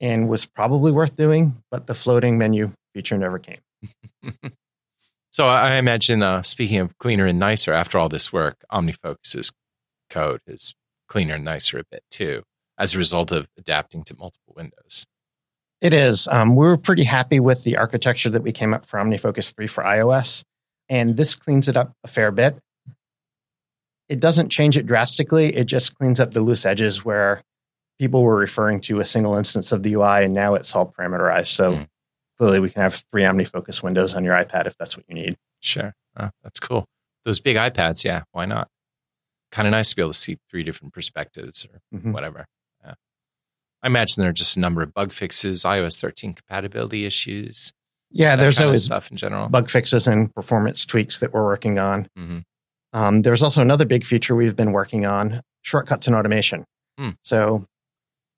and 0.00 0.28
was 0.28 0.46
probably 0.46 0.90
worth 0.90 1.14
doing, 1.14 1.54
but 1.70 1.86
the 1.86 1.94
floating 1.94 2.38
menu 2.38 2.72
feature 2.94 3.18
never 3.18 3.38
came. 3.38 3.60
so 5.30 5.46
I 5.46 5.76
imagine, 5.76 6.22
uh, 6.22 6.42
speaking 6.42 6.78
of 6.78 6.98
cleaner 6.98 7.26
and 7.26 7.38
nicer, 7.38 7.72
after 7.72 7.98
all 7.98 8.08
this 8.08 8.32
work, 8.32 8.56
OmniFocus 8.72 9.36
is 9.36 9.52
code 10.10 10.40
is 10.46 10.74
cleaner 11.08 11.36
and 11.36 11.44
nicer 11.44 11.78
a 11.78 11.84
bit 11.90 12.04
too, 12.10 12.42
as 12.78 12.94
a 12.94 12.98
result 12.98 13.32
of 13.32 13.48
adapting 13.56 14.04
to 14.04 14.16
multiple 14.16 14.54
windows. 14.56 15.06
It 15.80 15.94
is. 15.94 16.28
Um, 16.28 16.56
we 16.56 16.66
were 16.66 16.76
pretty 16.76 17.04
happy 17.04 17.40
with 17.40 17.64
the 17.64 17.78
architecture 17.78 18.28
that 18.30 18.42
we 18.42 18.52
came 18.52 18.74
up 18.74 18.84
for 18.84 19.00
OmniFocus 19.00 19.54
3 19.54 19.66
for 19.66 19.82
iOS, 19.82 20.44
and 20.88 21.16
this 21.16 21.34
cleans 21.34 21.68
it 21.68 21.76
up 21.76 21.94
a 22.04 22.08
fair 22.08 22.30
bit. 22.30 22.58
It 24.08 24.20
doesn't 24.20 24.50
change 24.50 24.76
it 24.76 24.86
drastically, 24.86 25.56
it 25.56 25.64
just 25.64 25.94
cleans 25.94 26.20
up 26.20 26.32
the 26.32 26.42
loose 26.42 26.66
edges 26.66 27.04
where 27.04 27.42
people 27.98 28.22
were 28.22 28.36
referring 28.36 28.80
to 28.80 29.00
a 29.00 29.04
single 29.04 29.36
instance 29.36 29.72
of 29.72 29.82
the 29.82 29.94
UI, 29.94 30.24
and 30.24 30.34
now 30.34 30.54
it's 30.54 30.74
all 30.74 30.92
parameterized. 30.98 31.46
So 31.46 31.72
mm. 31.72 31.86
clearly, 32.38 32.60
we 32.60 32.70
can 32.70 32.82
have 32.82 33.02
three 33.10 33.22
OmniFocus 33.22 33.82
windows 33.82 34.14
on 34.14 34.24
your 34.24 34.34
iPad 34.34 34.66
if 34.66 34.76
that's 34.76 34.96
what 34.96 35.06
you 35.08 35.14
need. 35.14 35.36
Sure. 35.60 35.94
Oh, 36.18 36.30
that's 36.42 36.60
cool. 36.60 36.86
Those 37.24 37.40
big 37.40 37.56
iPads, 37.56 38.04
yeah, 38.04 38.22
why 38.32 38.46
not? 38.46 38.68
Kind 39.50 39.66
of 39.68 39.72
nice 39.72 39.90
to 39.90 39.96
be 39.96 40.02
able 40.02 40.12
to 40.12 40.18
see 40.18 40.38
three 40.50 40.62
different 40.62 40.94
perspectives 40.94 41.66
or 41.66 41.80
mm-hmm. 41.96 42.12
whatever. 42.12 42.46
Yeah. 42.84 42.94
I 43.82 43.86
imagine 43.86 44.20
there 44.20 44.30
are 44.30 44.34
just 44.34 44.56
a 44.56 44.60
number 44.60 44.82
of 44.82 44.94
bug 44.94 45.12
fixes, 45.12 45.64
iOS 45.64 46.00
13 46.00 46.34
compatibility 46.34 47.04
issues. 47.04 47.72
Yeah, 48.10 48.36
there's 48.36 48.60
always 48.60 48.84
stuff 48.84 49.10
in 49.10 49.16
general. 49.16 49.48
Bug 49.48 49.70
fixes 49.70 50.08
and 50.08 50.34
performance 50.34 50.84
tweaks 50.84 51.20
that 51.20 51.32
we're 51.32 51.44
working 51.44 51.78
on. 51.78 52.08
Mm-hmm. 52.18 52.38
Um, 52.92 53.22
there's 53.22 53.42
also 53.42 53.62
another 53.62 53.84
big 53.84 54.04
feature 54.04 54.34
we've 54.34 54.56
been 54.56 54.72
working 54.72 55.06
on 55.06 55.40
shortcuts 55.62 56.08
and 56.08 56.16
automation. 56.16 56.64
Mm. 56.98 57.14
So, 57.22 57.66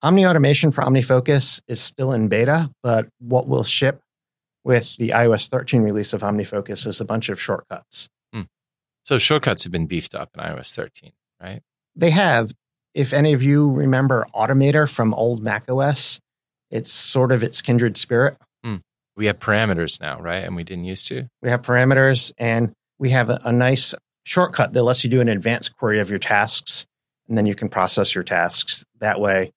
Omni 0.02 0.26
Automation 0.26 0.72
for 0.72 0.82
OmniFocus 0.84 1.62
is 1.68 1.80
still 1.80 2.12
in 2.12 2.28
beta, 2.28 2.70
but 2.82 3.08
what 3.18 3.48
will 3.48 3.64
ship 3.64 4.02
with 4.64 4.96
the 4.96 5.10
iOS 5.10 5.48
13 5.48 5.82
release 5.82 6.12
of 6.12 6.22
OmniFocus 6.22 6.86
is 6.86 7.00
a 7.00 7.04
bunch 7.04 7.28
of 7.28 7.40
shortcuts. 7.40 8.08
So 9.04 9.18
shortcuts 9.18 9.62
have 9.64 9.72
been 9.72 9.86
beefed 9.86 10.14
up 10.14 10.30
in 10.34 10.40
iOS 10.42 10.74
13, 10.74 11.12
right? 11.40 11.60
They 11.96 12.10
have. 12.10 12.52
If 12.94 13.12
any 13.14 13.32
of 13.32 13.42
you 13.42 13.70
remember 13.70 14.26
Automator 14.34 14.88
from 14.88 15.14
old 15.14 15.42
Mac 15.42 15.64
OS, 15.70 16.20
it's 16.70 16.92
sort 16.92 17.32
of 17.32 17.42
its 17.42 17.62
kindred 17.62 17.96
spirit. 17.96 18.36
Hmm. 18.62 18.76
We 19.16 19.26
have 19.26 19.38
parameters 19.38 19.98
now, 20.00 20.20
right? 20.20 20.44
And 20.44 20.54
we 20.54 20.62
didn't 20.62 20.84
used 20.84 21.06
to. 21.08 21.26
We 21.40 21.48
have 21.48 21.62
parameters, 21.62 22.32
and 22.38 22.72
we 22.98 23.10
have 23.10 23.30
a, 23.30 23.38
a 23.44 23.52
nice 23.52 23.94
shortcut 24.24 24.72
that 24.74 24.82
lets 24.82 25.04
you 25.04 25.10
do 25.10 25.20
an 25.22 25.28
advanced 25.28 25.74
query 25.76 26.00
of 26.00 26.10
your 26.10 26.18
tasks, 26.18 26.84
and 27.28 27.36
then 27.38 27.46
you 27.46 27.54
can 27.54 27.68
process 27.70 28.14
your 28.14 28.24
tasks 28.24 28.84
that 29.00 29.20
way. 29.20 29.50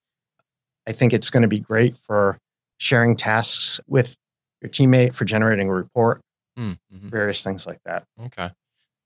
I 0.87 0.93
think 0.93 1.11
it's 1.13 1.29
going 1.29 1.41
to 1.43 1.47
be 1.49 1.59
great 1.59 1.97
for 1.97 2.37
sharing 2.77 3.15
tasks 3.17 3.79
with 3.87 4.15
your 4.61 4.69
teammate, 4.69 5.13
for 5.13 5.25
generating 5.25 5.67
a 5.69 5.73
report, 5.73 6.21
Mm, 6.57 6.77
mhm. 6.93 7.09
various 7.11 7.43
things 7.43 7.67
like 7.67 7.79
that. 7.85 8.05
Okay. 8.27 8.49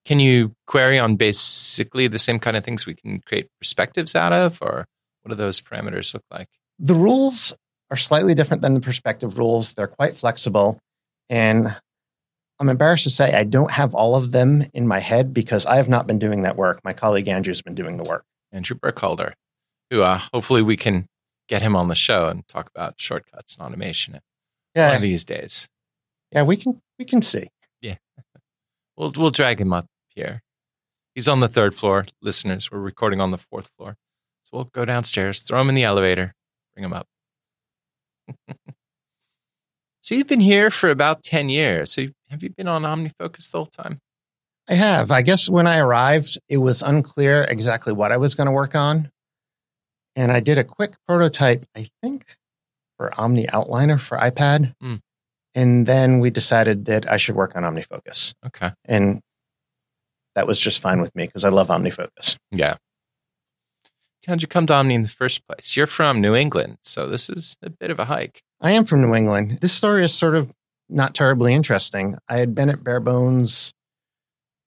Can 0.06 0.20
you 0.20 0.54
query 0.66 0.98
on 1.00 1.16
basically 1.16 2.08
the 2.08 2.20
same 2.20 2.40
kind 2.40 2.58
of 2.58 2.64
things 2.64 2.86
we 2.86 2.96
can 2.96 3.20
create 3.22 3.48
perspectives 3.60 4.16
out 4.16 4.34
of, 4.34 4.60
or 4.62 4.86
what 5.22 5.30
do 5.30 5.36
those 5.36 5.62
parameters 5.62 6.14
look 6.14 6.24
like? 6.32 6.48
The 6.80 6.96
rules 6.96 7.54
are 7.92 7.98
slightly 7.98 8.34
different 8.34 8.62
than 8.62 8.74
the 8.74 8.80
perspective 8.82 9.38
rules. 9.38 9.74
They're 9.74 9.88
quite 9.88 10.16
flexible. 10.18 10.80
And 11.30 11.76
I'm 12.60 12.70
embarrassed 12.70 13.04
to 13.04 13.10
say 13.10 13.34
I 13.34 13.44
don't 13.44 13.72
have 13.72 13.94
all 13.94 14.16
of 14.16 14.32
them 14.32 14.64
in 14.74 14.88
my 14.88 15.00
head 15.00 15.34
because 15.34 15.66
I 15.66 15.76
have 15.76 15.90
not 15.90 16.08
been 16.08 16.20
doing 16.20 16.42
that 16.44 16.56
work. 16.56 16.80
My 16.84 16.94
colleague 16.94 17.28
Andrew's 17.28 17.62
been 17.62 17.76
doing 17.76 17.98
the 17.98 18.04
work. 18.10 18.24
Andrew 18.52 18.76
Burkholder, 18.78 19.34
who 19.92 20.02
uh, 20.02 20.20
hopefully 20.34 20.62
we 20.62 20.76
can 20.78 21.06
get 21.48 21.62
him 21.62 21.76
on 21.76 21.88
the 21.88 21.96
show 21.96 22.28
and 22.28 22.48
talk 22.48 22.70
about 22.74 22.96
shortcuts 22.98 23.56
and 23.56 23.66
automation 23.66 24.14
one 24.14 24.22
Yeah, 24.76 24.96
of 24.96 25.02
these 25.02 25.24
days. 25.26 25.68
yeah, 26.32 26.44
we 26.44 26.58
can 26.58 26.82
we 26.98 27.06
can 27.06 27.22
see. 27.22 27.50
We'll 29.00 29.14
we'll 29.16 29.32
drag 29.32 29.62
him 29.62 29.72
up 29.72 29.88
here. 30.10 30.44
He's 31.16 31.30
on 31.30 31.40
the 31.40 31.48
third 31.48 31.74
floor, 31.74 32.06
listeners. 32.22 32.70
We're 32.70 32.80
recording 32.80 33.22
on 33.22 33.32
the 33.32 33.38
fourth 33.38 33.72
floor, 33.78 33.96
so 34.44 34.50
we'll 34.52 34.66
go 34.66 34.84
downstairs, 34.84 35.42
throw 35.42 35.62
him 35.62 35.70
in 35.70 35.76
the 35.76 35.84
elevator, 35.84 36.36
bring 36.74 36.84
him 36.84 36.92
up. 36.92 37.08
so 40.02 40.16
you've 40.16 40.28
been 40.28 40.42
here 40.42 40.70
for 40.70 40.90
about 40.90 41.24
ten 41.24 41.48
years. 41.48 41.94
So 41.94 42.08
have 42.30 42.44
you 42.44 42.50
been 42.50 42.68
on 42.68 42.84
OmniFocus 42.84 43.50
the 43.50 43.58
whole 43.58 43.68
time? 43.68 44.00
I 44.68 44.74
have. 44.74 45.12
I 45.12 45.22
guess 45.22 45.50
when 45.50 45.66
I 45.66 45.78
arrived, 45.78 46.38
it 46.50 46.58
was 46.58 46.82
unclear 46.82 47.44
exactly 47.44 47.94
what 47.94 48.12
I 48.12 48.18
was 48.18 48.36
going 48.36 48.48
to 48.48 48.52
work 48.52 48.76
on. 48.76 49.10
And 50.18 50.30
I 50.30 50.42
did 50.42 50.58
a 50.58 50.66
quick 50.66 50.96
prototype, 51.08 51.66
I 51.76 51.88
think, 52.04 52.36
for 52.98 53.12
OmniOutliner 53.12 54.00
for 54.00 54.18
iPad. 54.18 54.74
Hmm. 54.82 54.96
And 55.60 55.86
then 55.86 56.20
we 56.20 56.30
decided 56.30 56.86
that 56.86 57.12
I 57.12 57.18
should 57.18 57.36
work 57.36 57.58
on 57.58 57.64
OmniFocus. 57.64 58.34
Okay. 58.48 58.72
And 58.86 59.20
that 60.36 60.48
was 60.48 60.58
just 60.58 60.82
fine 60.82 61.02
with 61.02 61.14
me 61.16 61.26
because 61.26 61.44
I 61.44 61.50
love 61.50 61.68
OmniFocus. 61.68 62.38
Yeah. 62.50 62.78
How'd 64.26 64.42
you 64.42 64.48
come 64.48 64.68
to 64.68 64.74
Omni 64.74 64.96
in 64.96 65.04
the 65.04 65.10
first 65.10 65.46
place? 65.46 65.76
You're 65.76 65.86
from 65.88 66.22
New 66.22 66.34
England, 66.34 66.78
so 66.84 67.08
this 67.08 67.30
is 67.30 67.58
a 67.62 67.70
bit 67.70 67.92
of 67.92 68.00
a 68.00 68.06
hike. 68.06 68.42
I 68.62 68.72
am 68.72 68.86
from 68.86 69.02
New 69.02 69.14
England. 69.14 69.60
This 69.60 69.74
story 69.74 70.02
is 70.06 70.14
sort 70.14 70.36
of 70.36 70.50
not 70.88 71.14
terribly 71.14 71.54
interesting. 71.54 72.18
I 72.30 72.38
had 72.38 72.56
been 72.56 72.70
at 72.70 72.82
Bare 72.82 73.02
Bones 73.02 73.74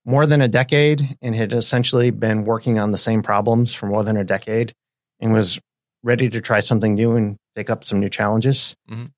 more 0.04 0.26
than 0.26 0.42
a 0.42 0.49
decade 0.49 1.16
and 1.22 1.34
had 1.34 1.54
essentially 1.54 2.11
been 2.11 2.44
working 2.44 2.78
on 2.78 2.92
the 2.92 2.99
same 2.99 3.22
problems 3.22 3.72
for 3.72 3.87
more 3.87 4.04
than 4.04 4.18
a 4.18 4.25
decade 4.25 4.75
and 5.20 5.32
was 5.32 5.58
ready 6.02 6.28
to 6.28 6.42
try 6.42 6.61
something 6.61 6.94
new 6.94 7.16
and 7.16 7.37
take 7.56 7.70
up 7.70 7.82
some 7.82 7.99
new 7.99 8.11
challenges. 8.11 8.75
Mhm. 8.90 9.12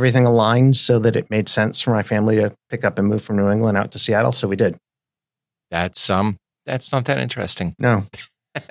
Everything 0.00 0.24
aligned 0.24 0.78
so 0.78 0.98
that 0.98 1.14
it 1.14 1.28
made 1.28 1.46
sense 1.46 1.82
for 1.82 1.90
my 1.90 2.02
family 2.02 2.36
to 2.36 2.54
pick 2.70 2.86
up 2.86 2.98
and 2.98 3.06
move 3.06 3.20
from 3.20 3.36
New 3.36 3.50
England 3.50 3.76
out 3.76 3.92
to 3.92 3.98
Seattle. 3.98 4.32
So 4.32 4.48
we 4.48 4.56
did. 4.56 4.78
That's 5.70 6.08
um 6.08 6.38
that's 6.64 6.90
not 6.90 7.04
that 7.04 7.18
interesting. 7.18 7.74
No, 7.78 8.04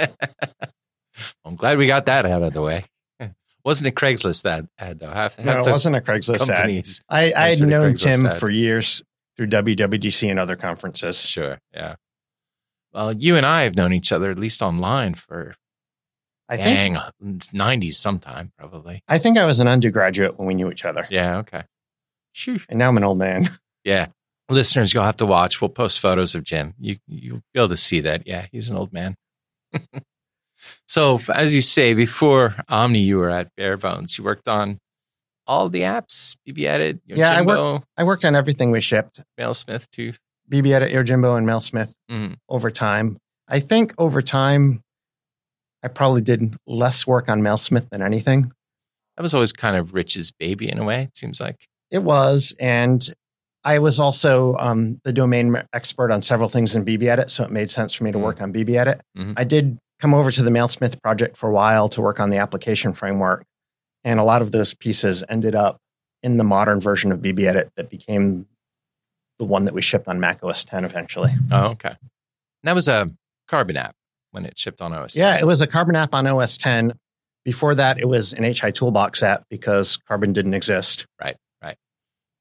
I'm 1.46 1.56
glad 1.56 1.78
we 1.78 1.86
got 1.86 2.08
that 2.08 2.26
out 2.26 2.42
of 2.42 2.54
the 2.54 2.64
way. 2.64 2.86
Wasn't 3.64 3.88
a 3.88 3.92
Craigslist 3.92 4.42
that 4.42 4.66
ad 4.80 4.98
though? 5.00 5.12
Half, 5.12 5.38
no, 5.38 5.68
it 5.68 5.70
wasn't 5.70 5.98
a 5.98 6.02
Craigslist 6.02 6.50
ad. 6.50 6.86
I, 7.10 7.32
I 7.36 7.50
had 7.50 7.60
known 7.60 7.94
Tim 7.94 8.26
ad. 8.26 8.40
for 8.40 8.50
years 8.50 9.04
through 9.38 9.48
WWDC 9.48 10.32
and 10.32 10.40
other 10.40 10.56
conferences. 10.56 11.22
Sure, 11.22 11.60
yeah. 11.72 11.96
Well, 12.92 13.14
you 13.14 13.36
and 13.36 13.46
I 13.46 13.62
have 13.64 13.76
known 13.76 13.94
each 13.94 14.12
other 14.12 14.32
at 14.32 14.40
least 14.40 14.64
online 14.64 15.14
for 15.14 15.54
I 16.50 16.58
think 16.58 16.96
dang 16.96 17.40
nineties 17.54 17.98
sometime, 18.00 18.52
probably. 18.58 19.04
I 19.08 19.20
think 19.20 19.38
I 19.38 19.46
was 19.46 19.60
an 19.60 19.68
undergraduate 19.68 20.38
when 20.38 20.48
we 20.48 20.56
knew 20.56 20.72
each 20.72 20.84
other. 20.84 21.06
Yeah, 21.10 21.38
okay. 21.38 21.64
Shoo. 22.34 22.60
And 22.68 22.80
now 22.80 22.90
I'm 22.90 22.98
an 22.98 23.04
old 23.04 23.18
man. 23.18 23.50
Yeah. 23.86 24.08
Listeners, 24.50 24.94
you'll 24.94 25.04
have 25.06 25.16
to 25.18 25.26
watch. 25.26 25.62
We'll 25.62 25.70
post 25.70 26.00
photos 26.00 26.36
of 26.36 26.44
Jim. 26.44 26.74
You 26.80 26.98
you'll 27.08 27.42
be 27.54 27.60
able 27.60 27.70
to 27.70 27.78
see 27.78 28.02
that. 28.02 28.28
Yeah, 28.28 28.48
he's 28.52 28.70
an 28.70 28.76
old 28.76 28.92
man. 28.92 29.16
so 30.88 31.20
as 31.34 31.54
you 31.54 31.62
say, 31.62 31.94
before 31.94 32.56
Omni, 32.68 33.00
you 33.00 33.18
were 33.18 33.30
at 33.30 33.50
Bare 33.56 33.78
Bones. 33.78 34.18
You 34.18 34.24
worked 34.24 34.48
on 34.48 34.80
all 35.48 35.70
the 35.70 35.82
apps, 35.82 36.36
BBEdit, 36.48 37.00
Yeah, 37.08 37.32
I 37.32 37.42
Yojimbo, 37.42 37.84
I 37.98 38.04
worked 38.04 38.26
on 38.26 38.36
everything 38.36 38.72
we 38.72 38.82
shipped. 38.82 39.24
Mailsmith 39.40 39.90
too. 39.90 40.14
BBEdit, 40.52 40.92
Yojimbo, 40.92 41.38
and 41.38 41.48
Mailsmith 41.48 41.94
Mhm. 42.12 42.36
over 42.50 42.70
time. 42.70 43.18
I 43.48 43.60
think 43.60 43.94
over 43.98 44.22
time, 44.22 44.82
I 45.84 45.88
probably 45.88 46.22
did 46.22 46.56
less 46.68 47.08
work 47.08 47.30
on 47.30 47.42
Mailsmith 47.42 47.90
than 47.90 48.02
anything. 48.02 48.52
That 49.18 49.24
was 49.24 49.34
always 49.34 49.52
kind 49.54 49.76
of 49.76 49.94
Rich's 49.94 50.32
baby 50.32 50.70
in 50.70 50.80
a 50.80 50.84
way, 50.84 51.04
it 51.04 51.18
seems 51.18 51.40
like. 51.42 51.56
It 51.92 52.04
was. 52.04 52.56
And 52.60 53.08
I 53.64 53.80
was 53.80 54.00
also 54.00 54.56
um, 54.58 55.00
the 55.04 55.12
domain 55.14 55.56
expert 55.74 56.12
on 56.12 56.22
several 56.22 56.48
things 56.50 56.76
in 56.76 56.86
BBEdit. 56.86 57.30
So 57.30 57.44
it 57.44 57.52
made 57.52 57.70
sense 57.70 57.94
for 57.94 58.04
me 58.06 58.12
to 58.12 58.18
Mhm. 58.18 58.22
work 58.24 58.42
on 58.42 58.54
BBEdit. 58.54 59.02
Mhm. 59.18 59.34
I 59.38 59.44
did 59.44 59.78
come 60.00 60.14
over 60.14 60.32
to 60.32 60.44
the 60.44 60.50
Mailsmith 60.52 61.02
project 61.02 61.36
for 61.36 61.50
a 61.50 61.52
while 61.52 61.90
to 61.90 62.02
work 62.02 62.20
on 62.22 62.30
the 62.30 62.38
application 62.38 62.94
framework. 62.94 63.44
And 64.06 64.20
a 64.20 64.24
lot 64.24 64.42
of 64.42 64.52
those 64.52 64.74
pieces 64.74 65.24
ended 65.28 65.56
up 65.56 65.78
in 66.24 66.38
the 66.38 66.44
modern 66.46 66.80
version 66.80 67.12
of 67.12 67.20
BBEdit 67.20 67.70
that 67.76 67.90
became 67.90 68.46
the 69.40 69.46
one 69.46 69.66
that 69.66 69.74
we 69.74 69.82
shipped 69.82 70.08
on 70.08 70.20
Mac 70.22 70.42
OS 70.44 70.64
10 70.64 70.86
eventually. 70.86 71.32
Oh, 71.52 71.68
okay. 71.72 71.96
That 72.64 72.76
was 72.76 72.88
a 72.88 73.10
Carbon 73.50 73.76
app 73.78 73.96
when 74.32 74.46
it 74.46 74.58
shipped 74.58 74.82
on 74.82 74.94
OS. 74.94 75.14
10. 75.14 75.22
Yeah, 75.22 75.40
it 75.40 75.46
was 75.46 75.62
a 75.62 75.68
Carbon 75.68 75.96
app 75.96 76.14
on 76.14 76.28
OS 76.28 76.58
10. 76.58 76.94
Before 77.46 77.74
that, 77.76 78.00
it 78.00 78.08
was 78.08 78.34
an 78.34 78.44
HI 78.44 78.72
Toolbox 78.72 79.24
app 79.24 79.46
because 79.50 79.98
Carbon 79.98 80.34
didn't 80.34 80.54
exist. 80.54 81.06
Right, 81.22 81.38
right. 81.64 81.78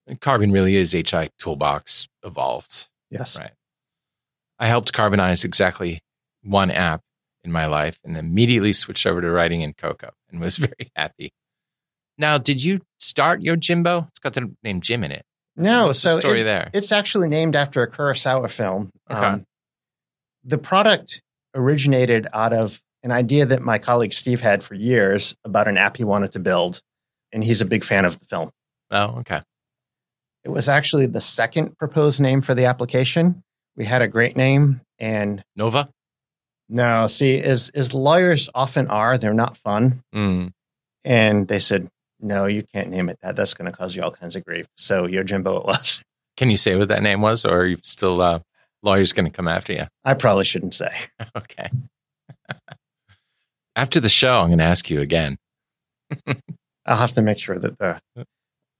And 0.07 0.21
Carbon 0.21 0.52
really 0.52 0.76
is 0.76 0.92
HI 0.92 1.30
Toolbox 1.38 2.09
evolved. 2.25 2.88
Yes. 3.11 3.38
Right. 3.38 3.52
I 4.59 4.66
helped 4.66 4.92
carbonize 4.92 5.45
exactly 5.45 6.00
one 6.42 6.71
app 6.71 7.00
in 7.45 7.52
my 7.52 7.66
life 7.66 7.99
and 8.04 8.16
immediately 8.16 8.73
switched 8.73 9.07
over 9.07 9.21
to 9.21 9.30
writing 9.30 9.62
in 9.62 9.73
Cocoa 9.73 10.12
and 10.30 10.40
was 10.40 10.57
very 10.59 10.90
happy. 10.97 11.33
Now, 12.18 12.37
did 12.37 12.62
you 12.62 12.80
start 12.99 13.40
Yojimbo? 13.40 14.09
It's 14.09 14.18
got 14.18 14.35
the 14.35 14.52
name 14.64 14.80
Jim 14.80 15.04
in 15.04 15.12
it. 15.12 15.25
No, 15.57 15.87
What's 15.87 16.00
so 16.00 16.16
the 16.16 16.21
story 16.21 16.35
it's, 16.38 16.45
there? 16.45 16.71
it's 16.73 16.92
actually 16.92 17.28
named 17.28 17.57
after 17.57 17.83
a 17.83 17.90
Kurosawa 17.90 18.50
film. 18.50 18.90
Okay. 19.11 19.21
Um, 19.21 19.45
the 20.45 20.59
product 20.59 21.21
originated 21.59 22.27
out 22.33 22.53
of 22.53 22.81
an 23.03 23.12
idea 23.12 23.45
that 23.47 23.62
my 23.62 23.79
colleague 23.79 24.15
Steve 24.15 24.41
had 24.41 24.65
for 24.65 24.75
years 24.75 25.37
about 25.45 25.69
an 25.69 25.77
app 25.77 25.97
he 25.97 26.05
wanted 26.05 26.33
to 26.33 26.38
build. 26.38 26.81
And 27.33 27.45
he's 27.45 27.61
a 27.61 27.67
big 27.67 27.85
fan 27.85 28.05
of 28.07 28.19
the 28.19 28.25
film. 28.25 28.50
Oh, 28.91 29.17
okay. 29.19 29.43
It 30.45 30.49
was 30.49 30.69
actually 30.69 31.07
the 31.07 31.21
second 31.21 31.77
proposed 31.77 32.21
name 32.21 32.41
for 32.41 32.55
the 32.55 32.65
application. 32.65 33.43
We 33.77 33.85
had 33.85 34.00
a 34.00 34.09
great 34.09 34.35
name. 34.35 34.81
And 34.99 35.45
Nova? 35.55 35.91
no, 36.69 37.07
see, 37.07 37.41
as, 37.41 37.71
as 37.75 37.95
lawyers 37.95 38.50
often 38.55 38.88
are, 38.88 39.19
they're 39.19 39.35
not 39.35 39.57
fun. 39.57 40.03
Mm. 40.15 40.53
And 41.05 41.49
they 41.49 41.59
said, 41.59 41.88
no, 42.21 42.47
you 42.47 42.62
can't 42.62 42.91
name 42.91 43.09
it 43.09 43.19
that. 43.23 43.37
That's 43.37 43.55
going 43.55 43.71
to 43.71 43.77
cause 43.77 43.95
you 43.95 44.03
all 44.03 44.11
kinds 44.11 44.37
of 44.37 44.45
grief. 44.45 44.67
So 44.77 45.07
Yojimbo 45.07 45.61
it 45.61 45.67
was. 45.67 46.03
Can 46.37 46.50
you 46.50 46.57
say 46.57 46.77
what 46.77 46.88
that 46.88 47.03
name 47.03 47.21
was, 47.21 47.45
or 47.45 47.61
are 47.61 47.67
you 47.67 47.79
still 47.83 48.21
uh, 48.21 48.41
lawyers 48.83 49.13
going 49.13 49.31
to 49.31 49.37
come 49.37 49.49
after 49.49 49.73
you? 49.73 49.85
I 50.05 50.15
probably 50.15 50.45
shouldn't 50.45 50.75
say. 50.75 50.91
Okay. 51.37 51.71
after 53.77 54.01
the 54.01 54.09
show, 54.09 54.41
I'm 54.41 54.49
going 54.49 54.59
to 54.59 54.65
ask 54.65 54.91
you 54.91 55.01
again. 55.01 55.39
I'll 56.87 56.97
have 56.97 57.13
to 57.13 57.23
make 57.23 57.39
sure 57.39 57.59
that 57.59 57.79
the 57.79 58.01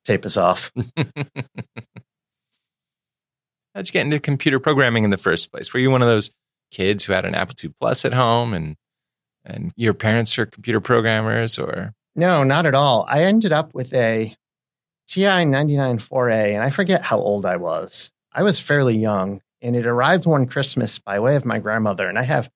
tape 0.05 0.25
is 0.25 0.37
off. 0.37 0.73
How'd 0.97 1.47
you 3.87 3.93
get 3.93 4.07
into 4.07 4.19
computer 4.19 4.59
programming 4.59 5.05
in 5.05 5.11
the 5.11 5.17
first 5.17 5.53
place? 5.53 5.73
Were 5.73 5.81
you 5.81 5.91
one 5.91 6.03
of 6.03 6.09
those 6.09 6.31
kids 6.71 7.05
who 7.05 7.13
had 7.13 7.25
an 7.25 7.35
Apple 7.35 7.55
II 7.63 7.73
Plus 7.81 8.05
at 8.05 8.13
home, 8.13 8.55
and 8.55 8.77
and 9.45 9.73
your 9.77 9.95
parents 9.95 10.39
are 10.39 10.47
computer 10.47 10.81
programmers, 10.81 11.59
or 11.59 11.95
No, 12.15 12.45
not 12.45 12.67
at 12.67 12.75
all. 12.75 13.07
I 13.09 13.25
ended 13.25 13.53
up 13.53 13.75
with 13.75 13.93
a 13.95 14.35
TI 15.07 15.45
99 15.45 15.99
4A, 15.99 16.55
and 16.55 16.63
I 16.63 16.71
forget 16.71 17.03
how 17.03 17.19
old 17.19 17.47
I 17.47 17.57
was. 17.57 18.11
I 18.33 18.43
was 18.43 18.61
fairly 18.61 18.97
young, 18.97 19.41
and 19.63 19.75
it 19.77 19.87
arrived 19.87 20.27
one 20.27 20.47
Christmas 20.47 20.99
by 20.99 21.19
way 21.21 21.37
of 21.37 21.45
my 21.45 21.59
grandmother. 21.59 22.09
And 22.09 22.19
I 22.19 22.23
have 22.23 22.49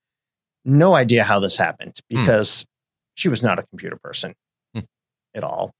no 0.64 0.94
idea 0.94 1.24
how 1.24 1.40
this 1.40 1.56
happened 1.56 1.98
because 2.08 2.64
she 3.14 3.28
was 3.28 3.42
not 3.42 3.58
a 3.58 3.64
computer 3.64 3.96
person 4.02 4.34
Hmm. 4.74 4.80
at 5.34 5.44
all. 5.44 5.72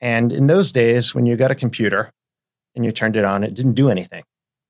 And 0.00 0.32
in 0.32 0.46
those 0.46 0.72
days, 0.72 1.14
when 1.14 1.26
you 1.26 1.36
got 1.36 1.50
a 1.50 1.54
computer 1.56 2.10
and 2.74 2.84
you 2.84 2.92
turned 2.92 3.16
it 3.16 3.24
on, 3.24 3.44
it 3.44 3.54
didn't 3.54 3.74
do 3.74 3.90
anything. 3.90 4.24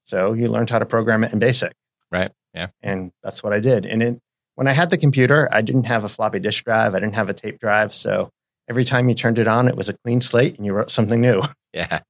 So 0.05 0.33
you 0.33 0.49
learned 0.49 0.71
how 0.71 0.79
to 0.79 0.87
program 0.87 1.25
it 1.25 1.33
in 1.33 1.39
BASIC. 1.39 1.73
right? 2.11 2.33
Yeah. 2.55 2.69
And 2.83 3.13
that's 3.23 3.43
what 3.43 3.53
I 3.55 3.61
did. 3.61 3.87
And 3.87 4.03
it, 4.03 4.19
when 4.57 4.67
I 4.69 4.73
had 4.73 4.91
the 4.91 4.99
computer, 4.99 5.49
I 5.51 5.63
didn't 5.63 5.85
have 5.85 6.05
a 6.05 6.09
floppy 6.11 6.39
disk 6.41 6.65
drive, 6.65 6.95
I 6.95 6.99
didn't 7.01 7.15
have 7.15 7.31
a 7.31 7.35
tape 7.35 7.59
drive. 7.59 7.95
So 7.95 8.29
every 8.69 8.85
time 8.85 9.09
you 9.09 9.15
turned 9.15 9.39
it 9.39 9.47
on, 9.49 9.69
it 9.69 9.77
was 9.77 9.89
a 9.89 9.95
clean 10.05 10.21
slate 10.21 10.57
and 10.57 10.67
you 10.67 10.73
wrote 10.75 10.91
something 10.91 11.21
new. 11.21 11.41
Yeah. 11.73 12.01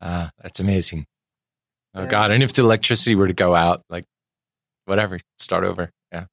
Uh, 0.00 0.28
that's 0.42 0.58
amazing. 0.58 1.06
Oh 1.94 2.02
Yeah. 2.02 2.08
God. 2.08 2.30
And 2.30 2.42
if 2.42 2.52
the 2.52 2.62
electricity 2.62 3.14
were 3.14 3.26
to 3.28 3.32
go 3.34 3.54
out, 3.54 3.82
like 3.88 4.04
whatever, 4.86 5.18
start 5.38 5.64
over. 5.64 5.90
Yeah. 6.12 6.24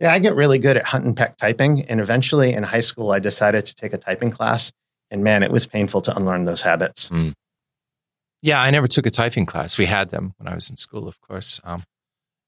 Yeah, 0.00 0.12
I 0.12 0.18
get 0.18 0.34
really 0.34 0.58
good 0.58 0.76
at 0.76 0.84
hunt 0.84 1.04
and 1.04 1.16
peck 1.16 1.36
typing. 1.36 1.84
And 1.88 2.00
eventually 2.00 2.52
in 2.52 2.62
high 2.62 2.80
school, 2.80 3.10
I 3.10 3.18
decided 3.18 3.66
to 3.66 3.74
take 3.74 3.92
a 3.92 3.98
typing 3.98 4.30
class. 4.30 4.72
And 5.10 5.22
man, 5.22 5.42
it 5.42 5.50
was 5.50 5.66
painful 5.66 6.02
to 6.02 6.16
unlearn 6.16 6.44
those 6.44 6.62
habits. 6.62 7.08
Mm. 7.10 7.34
Yeah, 8.42 8.60
I 8.60 8.70
never 8.70 8.86
took 8.88 9.06
a 9.06 9.10
typing 9.10 9.46
class. 9.46 9.78
We 9.78 9.86
had 9.86 10.10
them 10.10 10.34
when 10.38 10.48
I 10.48 10.54
was 10.54 10.68
in 10.68 10.76
school, 10.76 11.08
of 11.08 11.20
course. 11.20 11.60
Um, 11.64 11.84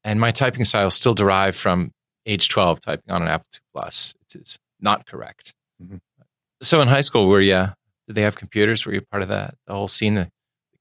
and 0.05 0.21
my 0.21 0.31
typing 0.31 0.65
style 0.65 0.91
still 0.91 1.15
derived 1.15 1.57
from 1.57 1.93
age 2.27 2.49
12 2.49 2.81
typing 2.81 3.11
on 3.11 3.23
an 3.23 3.29
Apple 3.29 3.47
II 3.55 3.61
Plus. 3.75 4.15
It 4.23 4.37
is 4.41 4.59
not 4.81 5.07
correct. 5.07 5.55
Mm-hmm. 5.83 5.97
So 6.63 6.81
in 6.81 6.89
high 6.89 7.01
school, 7.03 7.29
were 7.29 7.41
you, 7.41 7.69
did 8.07 8.15
they 8.15 8.23
have 8.23 8.37
computers? 8.37 8.85
Were 8.85 8.95
you 8.95 9.01
part 9.01 9.23
of 9.23 9.29
that, 9.29 9.55
the 9.67 9.75
whole 9.75 9.89
scene, 9.89 10.15
the 10.15 10.31